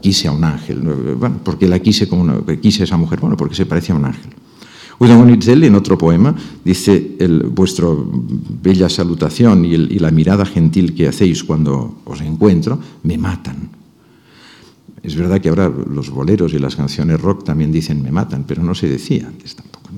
[0.00, 0.80] quise a un ángel.
[0.80, 3.98] Bueno, porque la quise como una, quise a esa mujer, bueno, porque se parecía a
[3.98, 4.32] un ángel.
[5.00, 7.88] Guido Monizelli, en otro poema, dice, el, vuestra
[8.62, 13.70] bella salutación y, el, y la mirada gentil que hacéis cuando os encuentro, me matan.
[15.02, 18.62] Es verdad que ahora los boleros y las canciones rock también dicen me matan, pero
[18.62, 19.90] no se decía antes tampoco.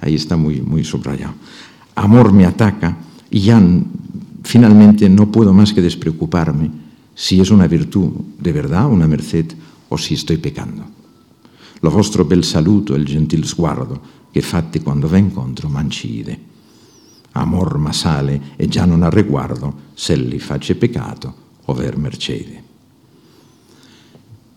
[0.00, 1.34] Ahí está muy, muy subrayado.
[1.96, 2.96] Amor me ataca
[3.28, 3.60] y ya
[4.44, 6.70] finalmente no puedo más que despreocuparme
[7.12, 9.46] si es una virtud de verdad, una merced,
[9.88, 10.84] o si estoy pecando.
[11.80, 14.00] Lo vostro bel saluto e il gentil sguardo
[14.36, 16.38] che fatti quando ve incontro mancide.
[17.32, 22.62] Amor ma sale e già non ha reguardo se li face peccato o ver mercede.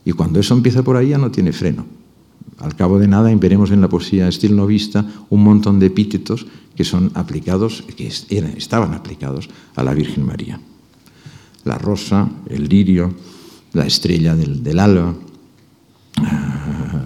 [0.04, 1.86] Y cuando eso empieza por ahí ya no tiene freno.
[2.58, 6.84] Al cabo de nada veremos en la poesía estilo novista un montón de epítetos que
[6.84, 10.60] son aplicados, que eran, estaban aplicados a la Virgen María.
[11.64, 13.14] La rosa, el lirio,
[13.72, 15.16] la estrella del, del alba.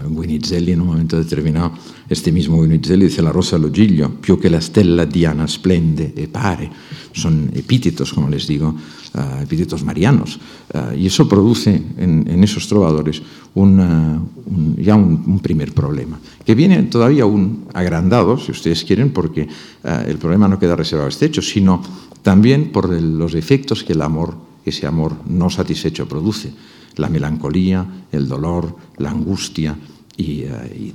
[0.08, 1.74] Guinizelli en un momento determinado,
[2.10, 6.28] este mismo Guinizelli dice la rosa lo giglio, più che la stella Diana splende e
[6.28, 6.70] pare.
[7.12, 8.74] Son epítetos, como les digo,
[9.14, 10.40] uh, epítetos marianos.
[10.74, 13.22] Uh, y eso produce en, esos trovadores
[13.54, 14.30] un,
[14.78, 19.48] ya un, primer problema, que viene todavía aún agrandado, si ustedes quieren, porque
[19.84, 21.84] el problema no queda reservado a este hecho, sino
[22.24, 26.52] también por los efectos que el amor, ese amor no satisfecho produce.
[26.96, 29.76] La melancolía, el dolor, la angustia
[30.16, 30.44] y,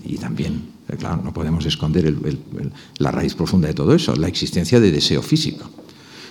[0.04, 0.62] y también,
[0.98, 2.14] claro, no podemos esconder
[2.98, 5.68] la raíz profunda de todo eso, la existencia de deseo físico.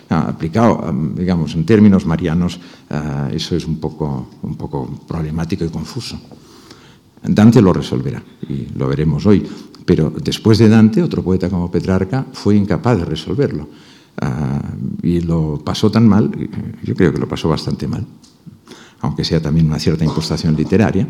[0.09, 5.69] Ah, aplicado, digamos, en términos marianos, uh, eso es un poco, un poco problemático y
[5.69, 6.17] confuso.
[7.21, 9.45] Dante lo resolverá, y lo veremos hoy,
[9.85, 13.67] pero después de Dante, otro poeta como Petrarca fue incapaz de resolverlo.
[14.21, 16.31] Uh, y lo pasó tan mal,
[16.83, 18.07] yo creo que lo pasó bastante mal,
[19.01, 21.07] aunque sea también una cierta impostación literaria,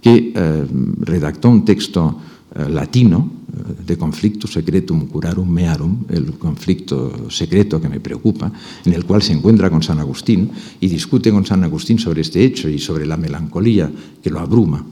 [0.00, 2.18] que uh, redactó un texto
[2.68, 3.30] latino,
[3.86, 8.50] de conflicto secretum curarum mearum, el conflicto secreto que me preocupa,
[8.84, 10.50] en el cual se encuentra con San Agustín
[10.80, 13.90] y discute con San Agustín sobre este hecho y sobre la melancolía
[14.22, 14.84] que lo abruma.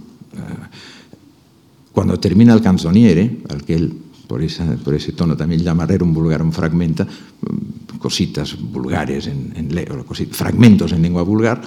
[1.92, 3.92] Cuando termina el canzoniere, al que él
[4.28, 4.40] por,
[4.84, 7.06] por ese tono también llama rerum vulgarum fragmenta,
[7.98, 11.60] cositas vulgares, en, en cositas, fragmentos en lengua vulgar,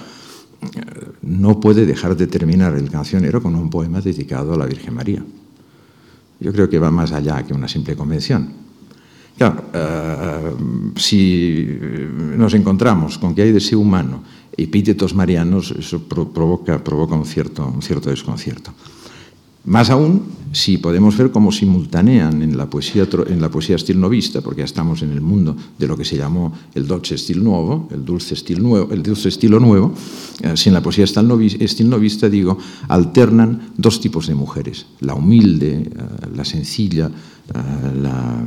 [1.22, 5.24] no puede dejar de terminar el cancionero con un poema dedicado a la Virgen María.
[6.40, 8.62] Yo creo que va más allá que una simple convención.
[9.36, 11.66] Claro, uh, si
[12.36, 14.22] nos encontramos con que hay deseo humano
[14.56, 16.76] epítetos marianos, eso pro provoca,
[17.16, 17.24] un
[17.82, 18.72] cierto desconcierto.
[19.64, 20.22] Más aún,
[20.52, 24.64] si podemos ver cómo simultanean en la poesía, en la poesía estilo novista, porque ya
[24.64, 28.34] estamos en el mundo de lo que se llamó el dolce estilo nuevo, el dulce
[28.34, 29.94] estilo nuevo, el dulce estilo nuevo,
[30.42, 35.74] eh, si en la poesía estilo novista, digo, alternan dos tipos de mujeres, la humilde,
[35.74, 35.90] eh,
[36.34, 38.44] la sencilla, eh, la,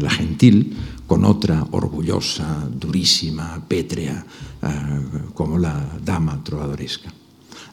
[0.00, 4.24] la, gentil, con otra orgullosa, durísima, pétrea,
[5.34, 7.12] como la dama trovadoresca.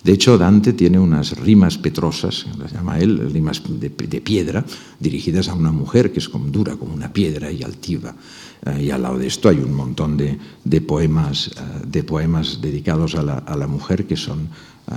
[0.03, 4.63] De hecho, Dante tiene unas rimas petrosas, las llama él, rimas de, de, piedra,
[4.97, 8.15] dirigidas a una mujer que es como dura como una piedra y altiva.
[8.65, 12.61] Uh, y al lado de esto hay un montón de, de poemas, uh, de poemas
[12.61, 14.47] dedicados a la, a la, mujer que son
[14.87, 14.95] uh,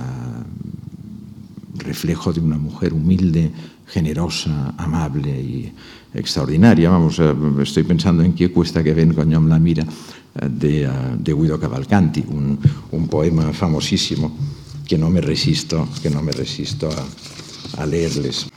[1.79, 3.51] reflejo de una mujer humilde,
[3.87, 5.73] generosa, amable y
[6.13, 6.89] extraordinaria.
[6.89, 7.19] Vamos,
[7.61, 9.85] estoy pensando en qué cuesta que ven con la mira
[10.49, 10.89] de,
[11.19, 12.57] de Guido Cavalcanti, un,
[12.91, 14.31] un poema famosísimo
[14.87, 16.89] que no me resisto, que no me resisto
[17.77, 18.47] a, leerles.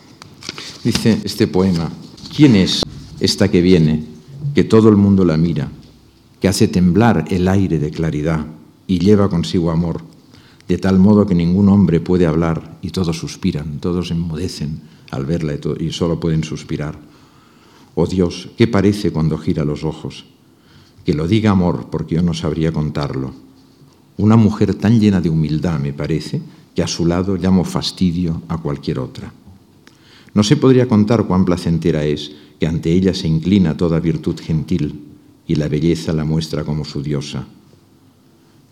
[0.85, 1.91] Dice este poema,
[2.35, 2.83] ¿quién es
[3.21, 4.05] esta que viene,
[4.55, 5.71] que todo el mundo la mira,
[6.41, 8.47] que hace temblar el aire de claridad
[8.87, 10.03] y lleva consigo amor,
[10.69, 15.55] de tal modo que ningún hombre puede hablar y todos suspiran, todos enmudecen al verla
[15.81, 16.99] y solo pueden suspirar?
[17.95, 20.27] Oh Dios, ¿qué parece cuando gira los ojos?
[21.05, 23.46] Que lo diga amor, porque yo no sabría contarlo
[24.19, 26.41] una mujer tan llena de humildad, me parece,
[26.75, 29.33] que a su lado llamo fastidio a cualquier otra.
[30.35, 35.01] No se podría contar cuán placentera es que ante ella se inclina toda virtud gentil
[35.47, 37.47] y la belleza la muestra como su diosa.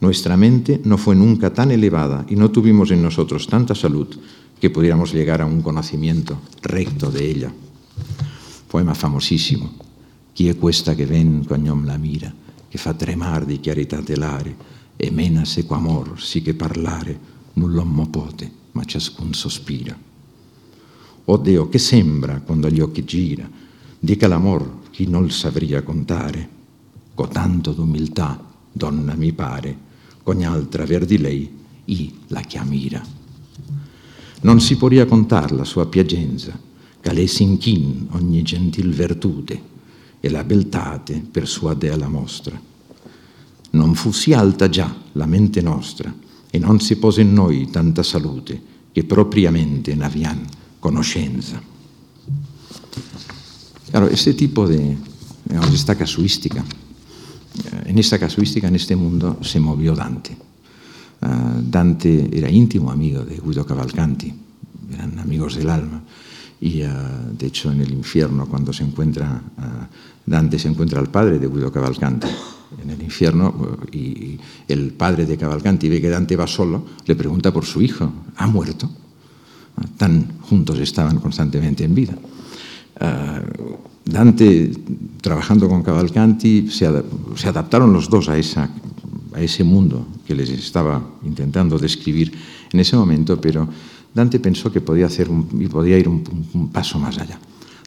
[0.01, 4.09] Nuestra mente no fue nunca tan elevada y no tuvimos en nosotros tanta salud
[4.61, 7.55] que pudiéramos llegar a un conocimiento recto de ella.
[8.69, 9.73] Poema famosissimo.
[10.35, 12.33] Chi è questa che ven cognom la mira,
[12.69, 14.57] che fa tremar di chiaritate l'are,
[14.97, 17.19] e mena seco amor, sì che parlare,
[17.55, 19.97] null'uomo pote, ma ciascun sospira.
[21.27, 23.49] O Deo, che sembra quando gli occhi gira,
[23.99, 26.49] dica l'amor chi non savria contare,
[27.15, 29.79] co tanto d'umiltà, donna mi pare,
[30.25, 31.51] ogni altra ver di lei,
[31.87, 33.03] i la chiamira.
[34.43, 36.59] Non si poria contar la sua piagenza,
[37.01, 39.73] che s'inchin ogni gentil vertute,
[40.21, 42.73] e la beltate per sua dea la mostra.
[43.75, 46.15] Non fu sì alta già la mente nostra,
[46.49, 50.47] e non si pose in noi tanta salute, che propriamente n'avian
[50.79, 51.61] conoscenza.
[53.91, 54.97] Claro, este tipo de,
[55.43, 60.37] digamos, esta casuística, eh, en esta casuística, en este mundo, se movió Dante.
[61.21, 64.33] Uh, Dante era íntimo amigo de Guido Cavalcanti,
[64.93, 66.01] eran amigos del alma.
[66.61, 69.55] Y uh, de hecho en el infierno, cuando uh,
[70.27, 72.29] Dante se encuentra al padre de Guido Cavalcanti
[72.83, 77.53] en el infierno y el padre de Cavalcanti ve que Dante va solo, le pregunta
[77.53, 78.91] por su hijo, ¿ha muerto?
[79.97, 82.15] tan juntos estaban constantemente en vida.
[83.01, 84.71] Uh, Dante,
[85.21, 87.03] trabajando con Cavalcanti, se, ad
[87.35, 92.31] se adaptaron los dos a, ese mundo que les estaba intentando describir
[92.71, 93.67] en ese momento, pero
[94.15, 95.29] Dante pensó que podía, hacer
[95.71, 97.41] podía ir un paso más allá.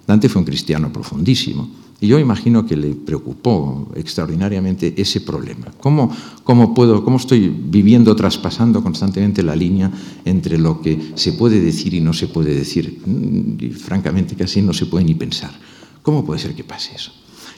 [0.05, 5.65] Dante fue un cristiano profundísimo y yo imagino que le preocupó extraordinariamente ese problema.
[5.79, 9.91] ¿Cómo, cómo, puedo, ¿Cómo estoy viviendo, traspasando constantemente la línea
[10.23, 13.01] entre lo que se puede decir y no se puede decir?
[13.03, 15.51] Mm, y francamente casi no se puede ni pensar.
[16.03, 17.11] ¿Cómo puede ser que pase eso?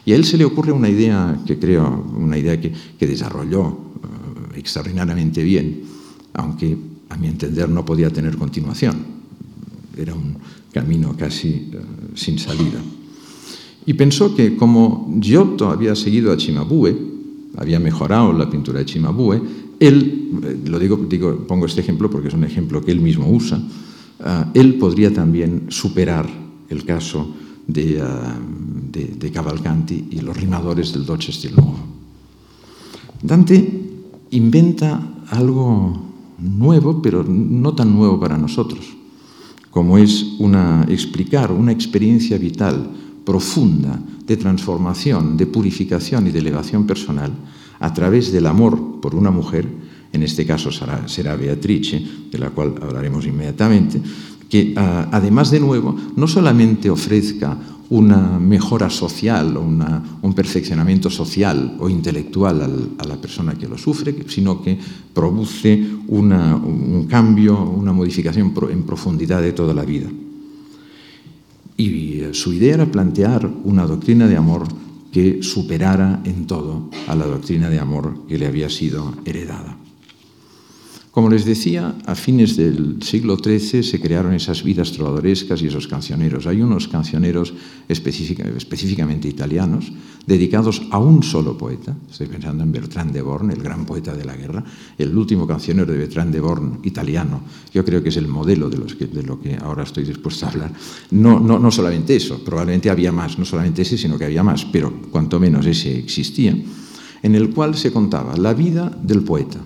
[0.05, 3.63] Y a él se le ocurre una idea que creo, una idea que, que desarrolló
[3.63, 5.83] uh, extraordinariamente bien,
[6.33, 6.77] aunque
[7.09, 9.19] a mi entender no podía tener continuación.
[9.97, 10.37] Era un
[10.71, 12.79] camino casi uh, sin salida
[13.89, 16.95] y pensó que como Giotto había seguido a Cimabue,
[17.57, 19.41] había mejorado la pintura de Cimabue,
[19.79, 20.99] él, eh, lo digo,
[21.47, 25.65] pongo este ejemplo porque es un ejemplo que él mismo usa, uh, él podría también
[25.69, 26.29] superar
[26.69, 27.33] el caso
[27.65, 31.79] de, uh, de, Cavalcanti y los rimadores del Dolce Lugo.
[33.23, 33.89] Dante
[34.29, 35.99] inventa algo
[36.37, 38.85] nuevo, pero no tan nuevo para nosotros,
[39.71, 43.93] como es una, explicar una experiencia vital profunda
[44.25, 47.31] de transformación, de purificación y de elevación personal
[47.79, 49.67] a través del amor por una mujer,
[50.11, 54.01] en este caso será, Beatrice, de la cual hablaremos inmediatamente,
[54.49, 57.55] que uh, además de nuevo no solamente ofrezca
[57.91, 63.67] una mejora social o una, un perfeccionamiento social o intelectual al, a la persona que
[63.67, 64.75] lo sufre, sino que
[65.13, 70.09] produce un cambio, una modificación en profundidad de toda la vida.
[71.79, 74.67] Y su idea era plantear una doctrina de amor
[75.13, 79.78] que superara en todo a la doctrina de amor que le había sido heredada.
[81.19, 85.85] Como les decía, a fines del siglo XIII se crearon esas vidas trovadorescas y esos
[85.85, 86.47] cancioneros.
[86.47, 87.53] Hay unos cancioneros
[87.89, 89.91] específicamente italianos
[90.25, 91.93] dedicados a un solo poeta.
[92.09, 94.63] Estoy pensando en Bertrand de Born, el gran poeta de la guerra,
[94.97, 97.41] el último cancionero de Bertrand de Born italiano.
[97.73, 100.71] Yo creo que es el modelo de, de lo que ahora estoy dispuesto a hablar.
[101.11, 104.63] No, no, no solamente eso, probablemente había más, no solamente ese, sino que había más,
[104.63, 106.55] pero cuanto menos ese existía,
[107.21, 109.59] en el cual se contaba la vida del poeta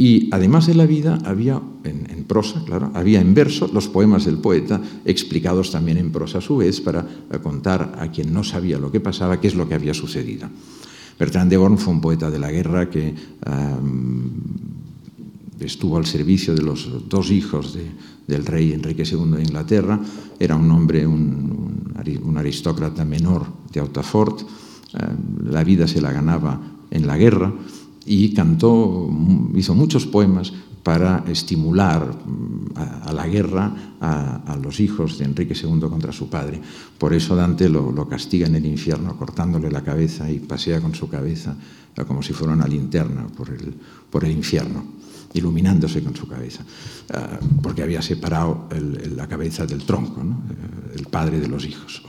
[0.00, 4.38] y además de la vida, había en, prosa, claro, había en verso los poemas del
[4.38, 7.04] poeta, explicados también en prosa a su vez, para
[7.42, 10.48] contar a quien no sabía lo que pasaba, qué es lo que había sucedido.
[11.18, 13.12] Bertrand de Born fue un poeta de la guerra que
[13.44, 14.30] um,
[15.58, 17.90] estuvo al servicio de los dos hijos de,
[18.28, 20.00] del rey Enrique II de Inglaterra,
[20.38, 21.92] era un hombre, un,
[22.36, 27.52] aristócrata menor de Hautefort, uh, la vida se la ganaba en la guerra,
[28.08, 29.10] y cantó,
[29.54, 35.80] hizo muchos poemas para estimular mm, a, la guerra a, los hijos de Enrique II
[35.80, 36.60] contra su padre.
[36.96, 41.08] Por eso Dante lo, castiga en el infierno, cortándole la cabeza y pasea con su
[41.08, 41.54] cabeza
[41.94, 43.74] eh, como si fuera una linterna por el,
[44.10, 44.82] por el infierno,
[45.34, 48.68] iluminándose con su cabeza, uh, porque había separado
[49.14, 50.42] la cabeza del tronco, ¿no?
[50.96, 52.02] el padre de los hijos,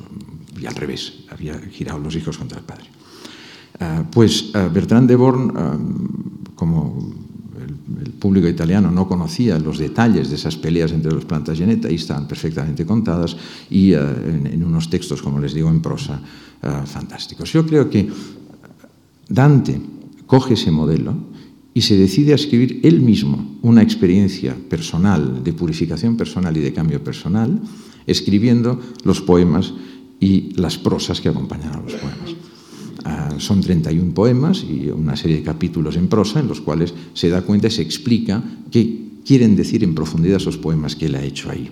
[0.57, 2.85] y al revés, había girado los hijos contra el padre.
[3.79, 6.99] Uh, pues uh, Bertrand de Born, uh, como
[7.55, 11.95] el, el, público italiano no conocía los detalles de esas peleas entre los Plantagenet, ahí
[11.95, 13.37] están perfectamente contadas
[13.69, 16.19] y en, en, unos textos, como les digo, en prosa,
[16.85, 17.53] fantásticos.
[17.53, 18.09] Yo creo que
[19.29, 19.79] Dante
[20.25, 21.15] coge ese modelo
[21.73, 26.73] y se decide a escribir él mismo una experiencia personal, de purificación personal y de
[26.73, 27.61] cambio personal,
[28.05, 29.73] escribiendo los poemas
[30.19, 32.48] y las prosas que acompañan a los poemas.
[33.05, 37.29] Ah, son 31 poemas y una serie de capítulos en prosa en los cuales se
[37.29, 41.23] da cuenta y se explica qué quieren decir en profundidad esos poemas que él ha
[41.23, 41.69] hecho ahí.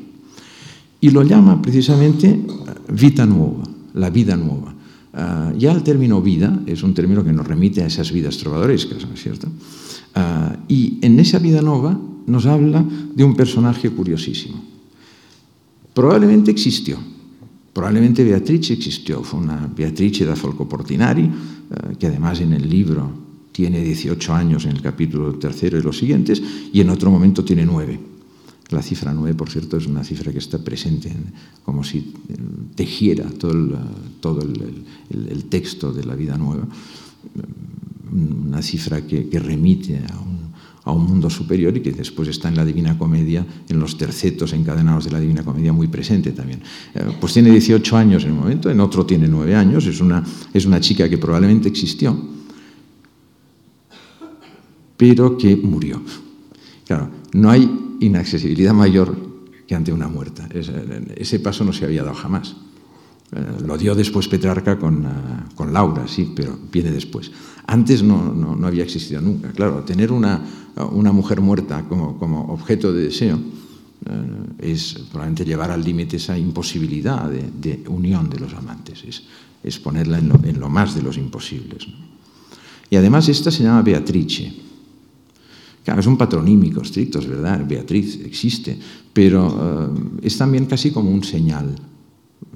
[1.01, 2.39] Y lo llama precisamente
[2.91, 3.63] Vita Nueva,
[3.93, 4.73] la vida nueva.
[5.13, 9.05] Ah, ya el término vida es un término que nos remite a esas vidas trovadorescas,
[9.05, 9.47] ¿no es cierto?
[10.15, 14.63] Ah, y en esa vida nueva nos habla de un personaje curiosísimo.
[15.93, 16.97] Probablemente existió,
[17.77, 21.29] probablemente Beatrice existió, fue una Beatrice da Folco Portinari,
[21.69, 23.07] ah, que además en el libro
[23.51, 26.41] tiene 18 años en el capítulo tercero y los siguientes,
[26.73, 27.99] y en otro momento tiene nueve.
[28.71, 31.13] La cifra 9, por cierto, es una cifra que está presente
[31.63, 32.35] como si eh,
[32.73, 33.75] tejiera todo, el,
[34.21, 36.67] todo el, texto de la vida nueva,
[38.11, 40.46] una cifra que, remite a un,
[40.87, 44.53] a un, mundo superior y que después está en la Divina Comedia, en los tercetos
[44.53, 46.61] encadenados de la Divina Comedia, muy presente también.
[46.95, 50.23] Eh, pues tiene 18 años en el momento, en otro tiene 9 años, es una,
[50.53, 52.17] es una chica que probablemente existió,
[54.95, 56.01] pero que murió.
[56.85, 57.69] Claro, no hay
[57.99, 59.15] inaccesibilidad mayor
[59.67, 60.47] que ante una muerta.
[61.15, 62.55] Ese paso no se había dado jamás.
[63.31, 65.09] Eh, lo dio después Petrarca con, eh,
[65.53, 67.31] con Laura, sí, pero viene después.
[67.67, 69.51] Antes no, no, había existido nunca.
[69.51, 70.41] Claro, tener una,
[70.91, 73.37] una mujer muerta como, como, objeto de deseo
[74.05, 79.23] eh, es probablemente llevar al límite esa imposibilidad de, de, unión de los amantes, es,
[79.63, 81.85] es ponerla en lo, más de los imposibles.
[82.89, 84.53] Y además esta se llama Beatrice.
[85.83, 88.77] Claro, es un patronímico estricto, es verdad, Beatriz existe,
[89.11, 91.75] pero uh, es también casi como un señal,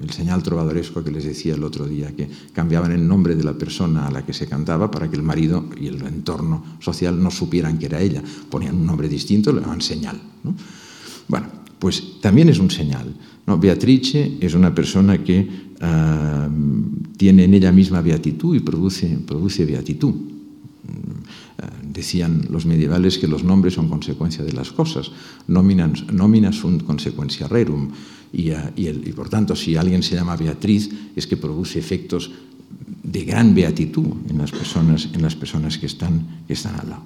[0.02, 3.54] el señal trovadoresco que les decía el otro día, que cambiaban el nombre de la
[3.54, 7.30] persona a la que se cantaba para que el marido y el entorno social no
[7.30, 8.22] supieran que era ella.
[8.50, 10.20] Ponían un nombre distinto, le llamaban señal.
[10.42, 10.54] ¿no?
[11.28, 11.46] Bueno,
[11.78, 13.14] pues también es un señal.
[13.46, 20.14] Beatrice es una persona que uh, tiene en ella misma beatitud y produce, produce beatitud.
[21.62, 25.12] Eh, decían los medievales que los nombres son consecuencia de las cosas,
[25.46, 27.90] nomina, sunt consequentia rerum,
[28.32, 32.30] y, eh, y, por tanto si alguien se llama Beatriz es que produce efectos
[33.02, 37.02] de gran beatitud en las personas, en las personas que, están, que están al lado.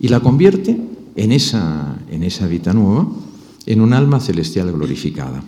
[0.00, 0.76] Y la convierte
[1.14, 3.06] en esa, en esa vida nueva
[3.66, 5.42] en un alma celestial glorificada.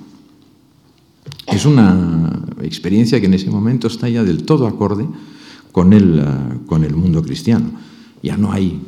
[1.46, 5.06] Es una experiencia que en ese momento está ya del todo acorde
[5.72, 7.70] con el, uh, con el mundo cristiano.
[8.26, 8.82] Ya no hay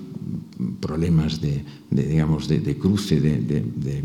[0.80, 4.04] problemas de, digamos, de, cruce de,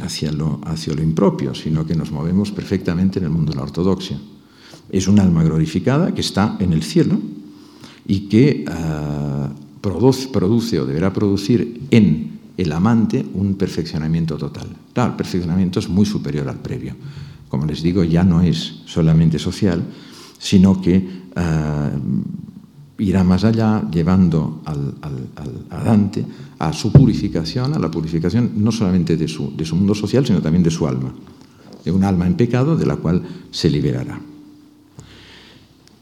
[0.00, 3.64] hacia, lo, hacia lo impropio, sino que nos movemos perfectamente en el mundo de la
[3.64, 4.16] ortodoxia.
[4.88, 7.18] Es un alma glorificada que está en el cielo
[8.06, 14.68] y que uh, produce, produce o deberá producir en el amante un perfeccionamiento total.
[14.92, 16.94] Claro, el perfeccionamiento es muy superior al previo.
[17.48, 19.82] Como les digo, ya no es solamente social,
[20.38, 21.02] sino que
[21.34, 22.43] uh,
[22.98, 26.24] irá más allá llevando al, al, al, a Dante
[26.58, 30.40] a su purificación, a la purificación no solamente de su, de su mundo social, sino
[30.40, 31.12] también de su alma,
[31.84, 34.20] de un alma en pecado de la cual se liberará.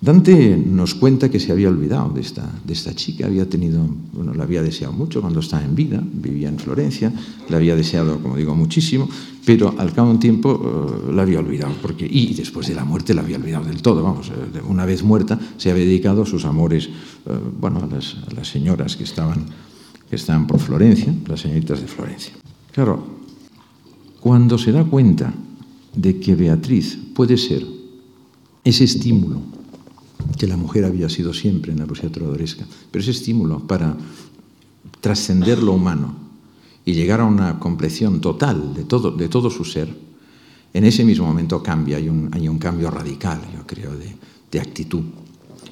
[0.02, 4.34] Dante nos cuenta que se había olvidado de esta, de esta chica, había tenido, bueno,
[4.34, 7.12] la había deseado mucho cuando estaba en vida, vivía en Florencia,
[7.48, 9.08] la había deseado, como digo, muchísimo,
[9.46, 12.84] pero al cabo de un tiempo uh, la había olvidado, porque, y después de la
[12.84, 16.26] muerte la había olvidado del todo, vamos, eh, una vez muerta se había dedicado a
[16.26, 19.46] sus amores, uh, bueno, a las, a las, señoras que estaban,
[20.10, 22.32] que estaban por Florencia, las señoritas de Florencia.
[22.72, 23.06] Claro,
[24.18, 25.32] cuando se da cuenta
[25.94, 27.64] de que Beatriz puede ser
[28.64, 29.61] ese estímulo
[30.38, 33.96] que la mujer había sido siempre en la poesía trovadoresca, pero ese estímulo para
[35.00, 36.14] trascender lo humano
[36.84, 39.88] y llegar a una compleción total de todo, de todo su ser,
[40.74, 44.14] en ese mismo momento cambia, hay un, hay un cambio radical, yo creo, de,
[44.50, 45.02] de, actitud.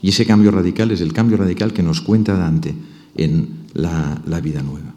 [0.03, 2.75] Y ese cambio radical es el cambio radical que nos cuenta Dante
[3.15, 4.95] en la, la vida nueva.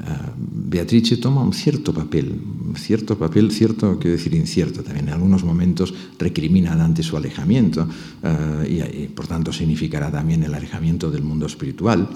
[0.00, 2.40] Uh, Beatrice toma un cierto papel,
[2.76, 5.08] cierto papel, cierto, quiero decir incierto también.
[5.08, 7.82] En algunos momentos recrimina a Dante su alejamiento
[8.22, 12.08] uh, y, por tanto significará también el alejamiento del mundo espiritual,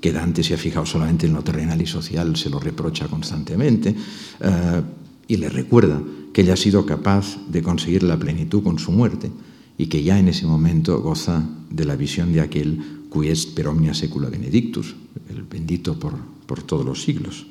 [0.00, 3.94] que Dante se ha fijado solamente en lo terrenal y social, se lo reprocha constantemente
[4.40, 4.82] uh,
[5.28, 9.30] y le recuerda que ella ha sido capaz de conseguir la plenitud con su muerte
[9.76, 13.68] y que ya en ese momento goza de la visión de aquel cui est per
[13.68, 14.94] omnia secula benedictus,
[15.30, 16.14] el bendito por
[16.48, 17.46] por todos los siglos.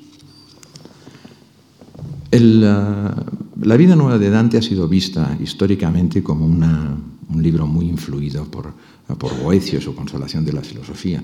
[2.30, 6.94] Uh, la vida nueva de Dante ha sido vista históricamente como una,
[7.30, 8.74] un libro muy influido por,
[9.16, 11.22] por Boecio, su consolación de la filosofía.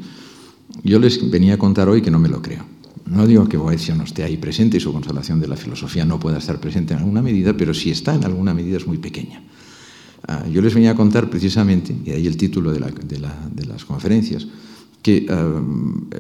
[0.83, 2.65] Yo les venía a contar hoy que no me lo creo.
[3.07, 6.19] No digo que Boecio no esté ahí presente y su consolación de la filosofía no
[6.19, 9.43] pueda estar presente en alguna medida, pero si está en alguna medida es muy pequeña.
[10.27, 14.47] Ah, yo les venía a contar precisamente, y ahí el título de, las conferencias,
[15.05, 15.61] que ah,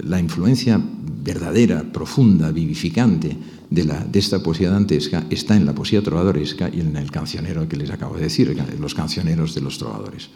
[0.05, 3.35] la influencia verdadera, profunda, vivificante
[3.71, 7.79] de, de, esta poesía dantesca está en la poesía trovadoresca y en el cancionero que
[7.79, 10.29] les acabo de decir, los cancioneros de los trovadores.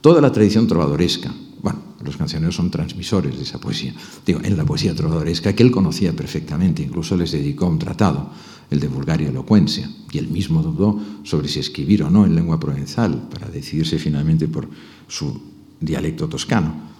[0.00, 3.92] Toda la tradición trovadoresca, bueno, los cancioneros son transmisores de esa poesía,
[4.24, 8.30] digo, en la poesía trovadoresca que él conocía perfectamente, incluso les dedicó un tratado
[8.70, 12.60] el de vulgaria elocuencia, y él mismo dudó sobre si escribir o no en lengua
[12.60, 14.68] provenzal para decidirse finalmente por
[15.08, 15.40] su
[15.80, 16.93] dialecto toscano.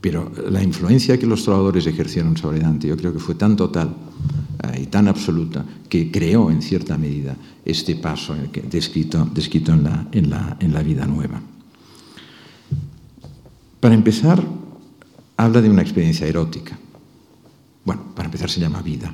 [0.00, 3.94] Pero la influencia que los trovadores ejercieron sobre Dante yo creo que fue tan total
[4.62, 8.36] eh, y tan absoluta que creó en cierta medida este paso
[8.70, 11.40] descrito, descrito en, la, en, la, en la vida nueva.
[13.80, 14.42] Para empezar,
[15.36, 16.78] habla de una experiencia erótica.
[17.84, 19.12] Bueno, para empezar se llama vida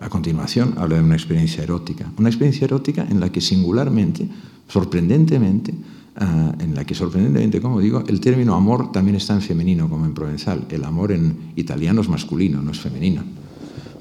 [0.00, 4.28] a continuación habla de una experiencia erótica, una experiencia erótica en la que singularmente,
[4.68, 5.74] sorprendentemente,
[6.16, 10.06] ah, en la que sorprendentemente, como digo, el término amor también está en femenino como
[10.06, 10.66] en provenzal.
[10.70, 13.22] El amor en italiano es masculino, no es femenino.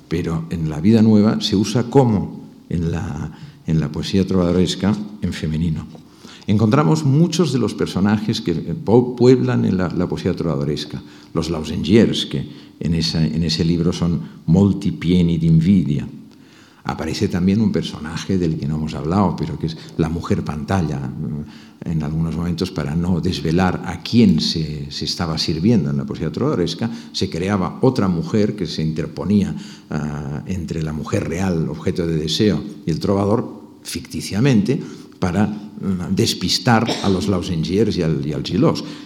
[0.07, 3.31] Pero en la vida nueva se usa como en la,
[3.65, 5.85] en la poesía trovadoresca en femenino.
[6.45, 11.01] Encontramos muchos de los personajes que pueblan en la, poesía trovadoresca.
[11.33, 12.45] Los Lausengiers, que
[12.79, 16.07] en, en ese libro son molti pieni di invidia.
[16.85, 20.99] Aparece también un personaje del que no hemos hablado, pero que es la mujer pantalla,
[20.99, 26.31] mm, en algunos momentos para no desvelar a quién se, estaba sirviendo en la poesía
[26.31, 29.55] trovadoresca, se creaba otra mujer que se interponía
[29.89, 34.81] ah, entre la mujer real, objeto de deseo, y el trovador, ficticiamente,
[35.19, 38.43] para mm, despistar a los Lausengiers y al, y al.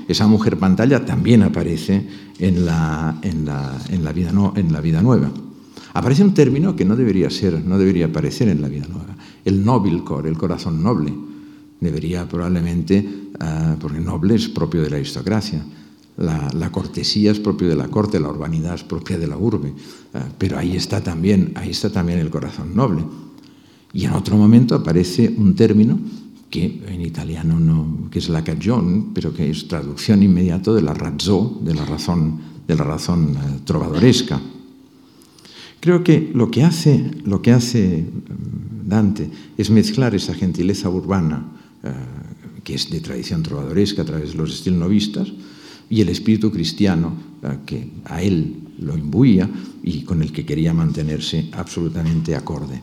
[0.08, 2.08] Esa mujer pantalla también aparece
[2.40, 5.32] en la, en la, en la, vida, no, en la vida nueva.
[5.98, 9.66] Aparece un término que no debería ser, no debería aparecer en la vida nueva, el
[9.66, 11.12] nobilcore, el corazón noble.
[11.82, 15.66] Debería probablemente, uh, porque noble es propio de la aristocracia,
[16.18, 20.20] la, cortesía es propio de la corte, la urbanidad es propia de la urbe, uh,
[20.38, 23.04] pero ahí está también, ahí está también el corazón noble.
[23.92, 26.00] Y en otro momento aparece un término
[26.52, 30.94] que en italiano no, que es la cagione, pero que es traducción inmediata de la
[30.94, 33.36] razón, de la razón, de la razón
[33.66, 34.40] trovadoresca.
[35.80, 41.46] Creo que lo que hace, lo que hace mm, Dante es mezclar esa gentileza urbana,
[41.84, 41.92] eh,
[42.64, 45.32] que es de tradición trovadoresca a través de los estilnovistas,
[45.90, 47.14] y el espíritu cristiano
[47.44, 49.50] eh, que a él lo imbuía
[49.84, 52.82] y con el que quería mantenerse absolutamente acorde.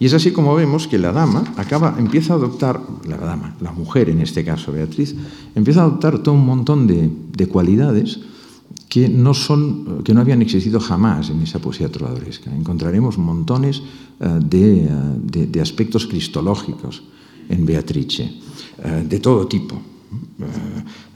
[0.00, 3.70] Y es así como vemos que la dama acaba, empieza a adoptar, la dama, la
[3.70, 5.14] mujer en este caso, Beatriz,
[5.54, 8.20] empieza a adoptar todo un montón de, cualidades
[8.90, 12.50] que no, son, que no habían existido jamás en esa poesía trovadoresca.
[12.50, 13.80] Encontraremos montones
[14.18, 14.90] eh, de,
[15.22, 17.02] de, de, aspectos cristológicos
[17.48, 18.24] en Beatrice,
[18.82, 19.76] eh, de todo tipo.
[19.76, 20.44] Eh,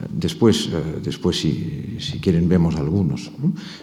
[0.09, 0.71] después,
[1.03, 3.33] después si, quieren, vemos algunos.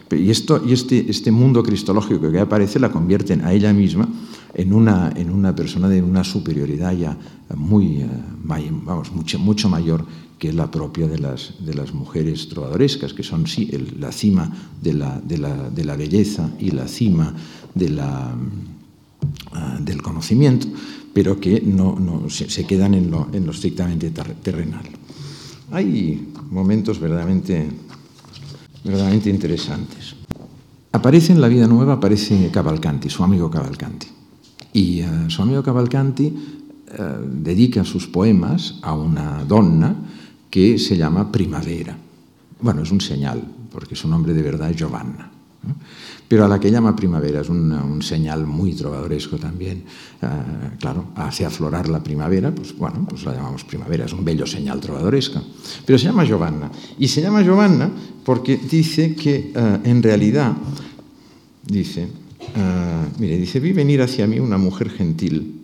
[0.09, 4.07] Y, esto, y este, este mundo cristológico que aparece la convierten a ella misma
[4.53, 7.17] en una, en una persona de una superioridad ya
[7.55, 8.09] muy, eh,
[8.85, 10.05] vamos, mucho, mucho mayor
[10.41, 13.69] que la propia de las, de las mujeres trovadorescas, que son sí
[13.99, 14.49] la cima
[14.81, 17.31] de la, de, la, de la, belleza y la cima
[17.99, 18.33] ah,
[19.79, 20.65] del conocimiento,
[21.13, 24.81] pero que no, se, quedan en lo, en lo estrictamente terrenal.
[25.69, 27.69] Hay momentos verdaderamente,
[28.83, 30.15] verdaderamente interesantes.
[30.91, 34.07] Aparece en la vida nueva, aparece Cavalcanti, su amigo Cavalcanti.
[34.73, 36.33] Y uh, su amigo Cavalcanti uh,
[37.29, 40.10] dedica sus poemas a una donna
[40.51, 41.97] que se llama Primavera.
[42.59, 43.41] Bueno, es un señal,
[43.71, 45.31] porque su nombre de verdad es Giovanna.
[46.27, 49.83] Pero a la que llama primavera es un, señal muy trovadoresco también.
[50.21, 54.45] Uh, claro, hace aflorar la primavera, pues bueno, pues la llamamos primavera, es un bello
[54.45, 55.41] señal trovadoresco.
[55.85, 56.71] Pero se llama Giovanna.
[56.99, 57.89] Y se llama Giovanna
[58.23, 59.51] porque dice que
[59.83, 60.53] en realidad,
[61.63, 62.07] dice,
[62.55, 65.61] Uh, mire, dice, vi venir hacia mí una mujer gentil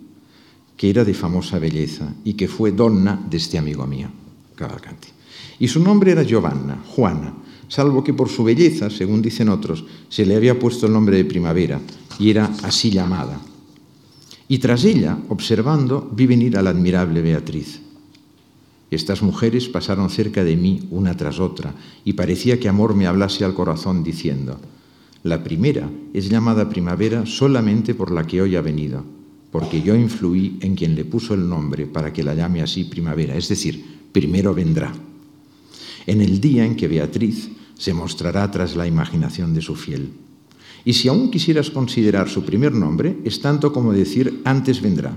[0.76, 4.08] que era de famosa belleza y que fue donna de este amigo mío,
[5.58, 7.34] Y su nombre era Giovanna, Juana,
[7.68, 11.24] salvo que por su belleza, según dicen otros, se le había puesto el nombre de
[11.24, 11.80] primavera
[12.18, 13.40] y era así llamada.
[14.48, 17.80] Y tras ella, observando, vi venir a la admirable Beatriz.
[18.90, 23.44] Estas mujeres pasaron cerca de mí una tras otra y parecía que amor me hablase
[23.44, 24.58] al corazón diciendo,
[25.22, 29.04] la primera es llamada primavera solamente por la que hoy ha venido,
[29.50, 33.36] porque yo influí en quien le puso el nombre para que la llame así primavera,
[33.36, 34.92] es decir, primero vendrá.
[36.08, 40.10] en el día en que Beatriz se mostrará tras la imaginación de su fiel.
[40.84, 45.14] Y si aún quisieras considerar su primer nombre, es tanto como decir antes vendrá,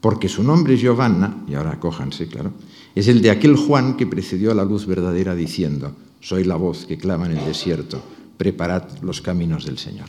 [0.00, 2.52] porque su nombre es Giovanna, y ahora cójanse, claro,
[2.94, 6.86] es el de aquel Juan que precedió a la luz verdadera diciendo, soy la voz
[6.86, 8.02] que clama en el desierto,
[8.38, 10.08] preparad los caminos del Señor.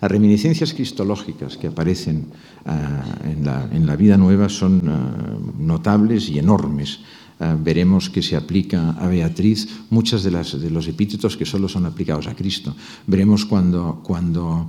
[0.00, 2.26] Las reminiscencias cristológicas que aparecen
[2.66, 7.00] uh, en, la, vida nueva son uh, notables y enormes.
[7.40, 11.68] Uh, veremos que se aplica a Beatriz muchos de, las, de, los epítetos que solo
[11.68, 12.76] son aplicados a Cristo.
[13.06, 14.68] Veremos cuando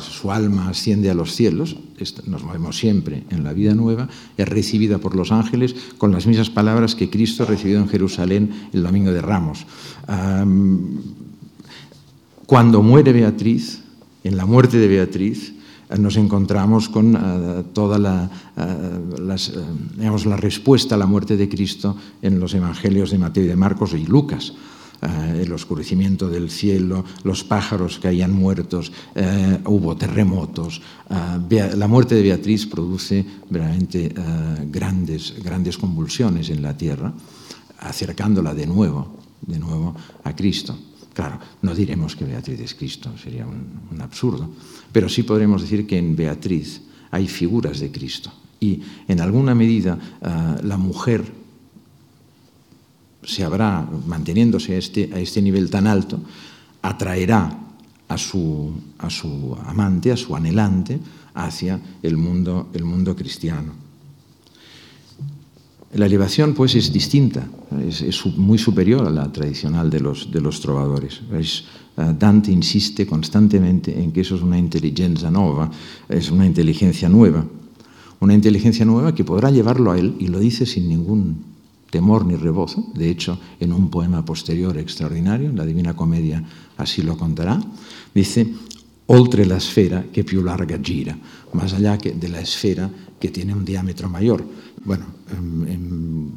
[0.00, 1.76] su alma asciende a los cielos,
[2.26, 6.50] nos movemos siempre en la vida nueva, es recibida por los ángeles con las mismas
[6.50, 9.66] palabras que Cristo recibió en Jerusalén el domingo de Ramos.
[12.46, 13.81] cuando muere Beatriz,
[14.24, 15.54] en la muerte de Beatriz
[15.92, 21.48] eh, nos encontramos con uh, toda la, uh, digamos, la, respuesta a la muerte de
[21.48, 24.52] Cristo en los evangelios de Mateo y de Marcos y Lucas.
[25.02, 28.92] el oscurecimiento del cielo, los pájaros caían muertos,
[29.64, 30.80] hubo terremotos.
[31.10, 34.14] la muerte de Beatriz produce verdaderamente
[34.70, 37.12] grandes, grandes convulsiones en la tierra,
[37.80, 40.78] acercándola de nuevo, de nuevo a Cristo.
[41.14, 44.50] Claro, no diremos que Beatriz es Cristo, sería un, absurdo,
[44.90, 49.98] pero sí podremos decir que en Beatriz hay figuras de Cristo y en alguna medida
[50.20, 51.22] uh, la mujer
[53.22, 56.20] se habrá, manteniéndose a este, a este nivel tan alto,
[56.80, 57.56] atraerá
[58.08, 60.98] a su, a su amante, a su anhelante,
[61.34, 63.81] hacia el mundo, el mundo cristiano.
[65.94, 67.46] La elevación, pues, es distinta,
[67.86, 71.20] es, muy superior a la tradicional de los, de los trovadores.
[71.38, 71.64] Es,
[71.98, 75.70] uh, Dante insiste constantemente en que eso es una inteligencia nueva,
[76.08, 77.44] es una inteligencia nueva,
[78.20, 81.44] una inteligencia nueva que podrá llevarlo a él, y lo dice sin ningún
[81.90, 86.42] temor ni rebozo, de hecho, en un poema posterior extraordinario, en la Divina Comedia
[86.78, 87.60] así lo contará,
[88.14, 88.48] dice,
[89.06, 91.18] oltre la esfera que più larga gira,
[91.52, 92.90] más allá de la esfera
[93.20, 94.42] que tiene un diámetro mayor.
[94.84, 96.32] Bueno, en, en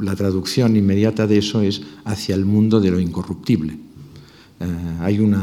[0.00, 3.74] la traducción inmediata de eso es hacia el mundo de lo incorruptible.
[4.60, 5.42] Uh, hay una,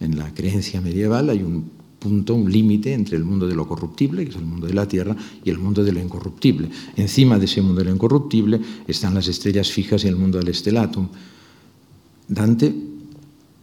[0.00, 4.24] en la creencia medieval hay un punto, un límite entre el mundo de lo corruptible,
[4.24, 6.68] que es el mundo de la tierra, y el mundo de lo incorruptible.
[6.96, 10.48] Encima de ese mundo de lo incorruptible están las estrellas fijas y el mundo del
[10.48, 11.08] estelatum.
[12.28, 12.74] Dante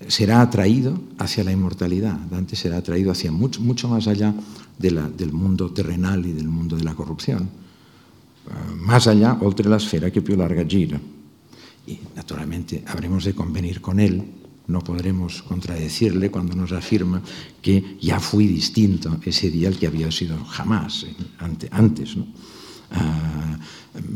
[0.07, 4.33] será atraído hacia la inmortalidad, Dante será atraído hacia mucho, mucho más allá
[4.79, 7.60] del mundo terrenal y del mundo de la corrupción.
[8.45, 10.99] Uh, más allá, oltre la esfera que più larga gira.
[11.87, 14.23] Y naturalmente habremos de convenir con él,
[14.67, 17.21] no podremos contradecirle cuando nos afirma
[17.61, 21.05] que ya fui distinto ese día al que había sido jamás,
[21.39, 22.15] ante, antes.
[22.15, 22.23] ¿no?
[22.23, 23.57] Uh,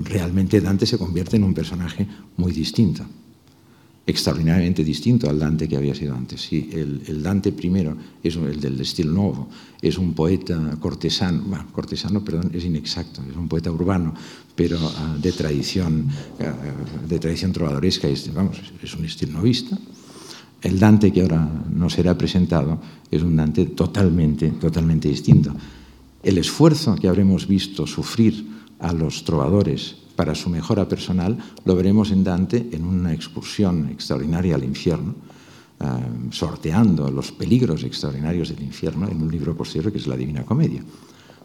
[0.03, 2.07] realmente Dante se convierte en un personaje
[2.38, 3.05] muy distinto
[4.08, 6.41] extraordinariamente distinto al Dante que había sido antes.
[6.41, 9.49] Sí, el, Dante primero es el del estilo nuevo,
[9.82, 14.14] es un poeta cortesano, bueno, cortesano, perdón, es inexacto, es un poeta urbano,
[14.56, 16.08] pero uh, de tradición
[16.39, 19.78] uh, de tradición trovadoresca, es, vamos, es un estilo novista.
[20.62, 22.80] El Dante que ahora nos será presentado
[23.10, 25.53] es un Dante totalmente, totalmente distinto.
[26.24, 28.47] El esfuerzo que habremos visto sufrir
[28.80, 34.55] a los trovadores para su mejora personal, lo veremos en Dante en una excursión extraordinaria
[34.55, 35.16] al infierno,
[35.80, 40.45] uh, sorteando los peligros extraordinarios del infierno en un libro posterior que es la Divina
[40.45, 40.84] Comedia.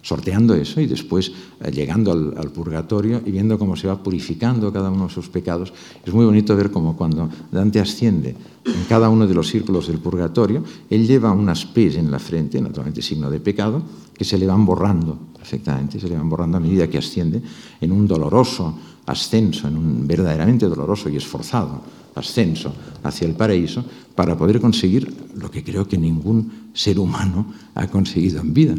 [0.02, 4.72] Sorteando eso y después uh, llegando al, al, purgatorio y viendo cómo se va purificando
[4.72, 5.72] cada uno de sus pecados.
[6.04, 8.34] Es muy bonito ver cómo cuando Dante asciende
[8.64, 12.60] en cada uno de los círculos del purgatorio, él lleva unas P's en la frente,
[12.60, 13.82] naturalmente signo de pecado,
[14.14, 17.42] que se le van borrando perfectamente, se le van borrando a medida que asciende
[17.80, 18.74] en un doloroso
[19.06, 21.82] ascenso, en un verdaderamente doloroso y esforzado
[22.14, 22.72] ascenso
[23.02, 23.84] hacia el paraíso
[24.14, 28.74] para poder conseguir lo que creo que ningún ser humano ha conseguido en vida,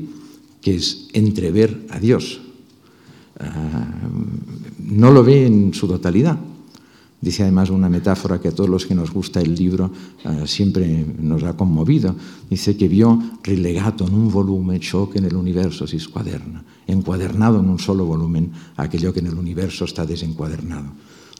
[0.61, 2.41] que es entrever a Dios.
[3.39, 3.45] Uh,
[4.79, 6.37] no lo ve en su totalidad,
[7.21, 9.91] Dice además una metáfora que a todos los que nos gusta el libro
[10.25, 12.15] uh, siempre nos ha conmovido.
[12.49, 17.59] Dice que vio relegato en un volumen ciò que en el universo si escuaderna, encuadernado
[17.59, 20.89] en un solo volumen aquello que en el universo está desencuadernado.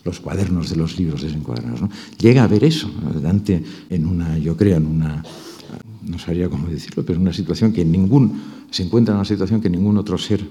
[0.06, 1.82] Los cuadernos de los libros desencuadernados.
[1.82, 1.90] ¿no?
[2.20, 2.90] Llega a ver eso,
[3.22, 5.24] Dante, en una, yo creo, en una,
[6.04, 8.42] no sabría cómo decirlo, pero una situación que ningún,
[8.72, 10.46] se encuentra en una situación que ningún otro ser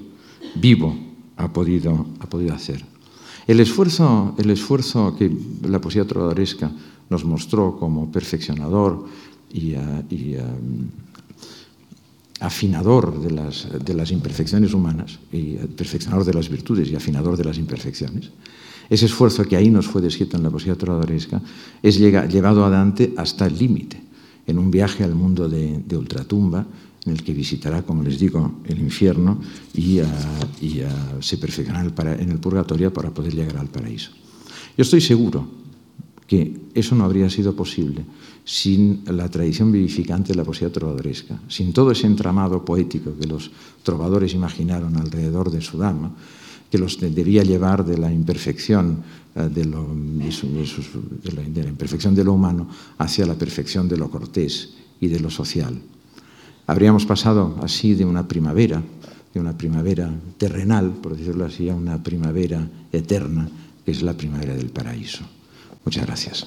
[0.55, 0.97] vivo
[1.37, 2.85] ha podido, ha podido hacer.
[3.47, 5.31] El esfuerzo, el esfuerzo que
[5.69, 6.71] la poesía trovadoresca
[7.09, 9.07] nos mostró como perfeccionador
[9.53, 10.89] y, uh, y um,
[12.41, 17.45] afinador de las, de las, imperfecciones humanas, y perfeccionador de las virtudes y afinador de
[17.45, 18.31] las imperfecciones,
[18.89, 21.41] ese esfuerzo que ahí nos fue descrito en la poesía trovadoresca
[21.83, 24.03] es llevado a Dante hasta el límite,
[24.51, 26.67] en un viaje al mundo de, ultratumba,
[27.07, 29.41] en el que visitará, como les digo, el infierno
[29.75, 30.01] y,
[31.21, 34.11] se perfeccionará en el purgatorio para poder llegar al paraíso.
[34.77, 35.61] Yo estoy seguro
[36.27, 38.05] que eso no habría sido posible
[38.45, 43.51] sin la tradición vivificante de la poesía trovadoresca, sin todo ese entramado poético que los
[43.83, 46.15] trovadores imaginaron alrededor de su dama,
[46.71, 49.03] que los debía llevar de la imperfección
[49.35, 52.69] eh, de, lo, de, la, imperfección de lo humano
[52.99, 55.81] hacia la perfección de lo cortés y de lo social.
[56.67, 58.83] Habríamos pasado así de una primavera,
[59.35, 63.49] de una primavera terrenal, por decirlo así, a una primavera eterna,
[63.85, 65.25] que es la primavera del paraíso.
[65.85, 66.47] Muchas gracias.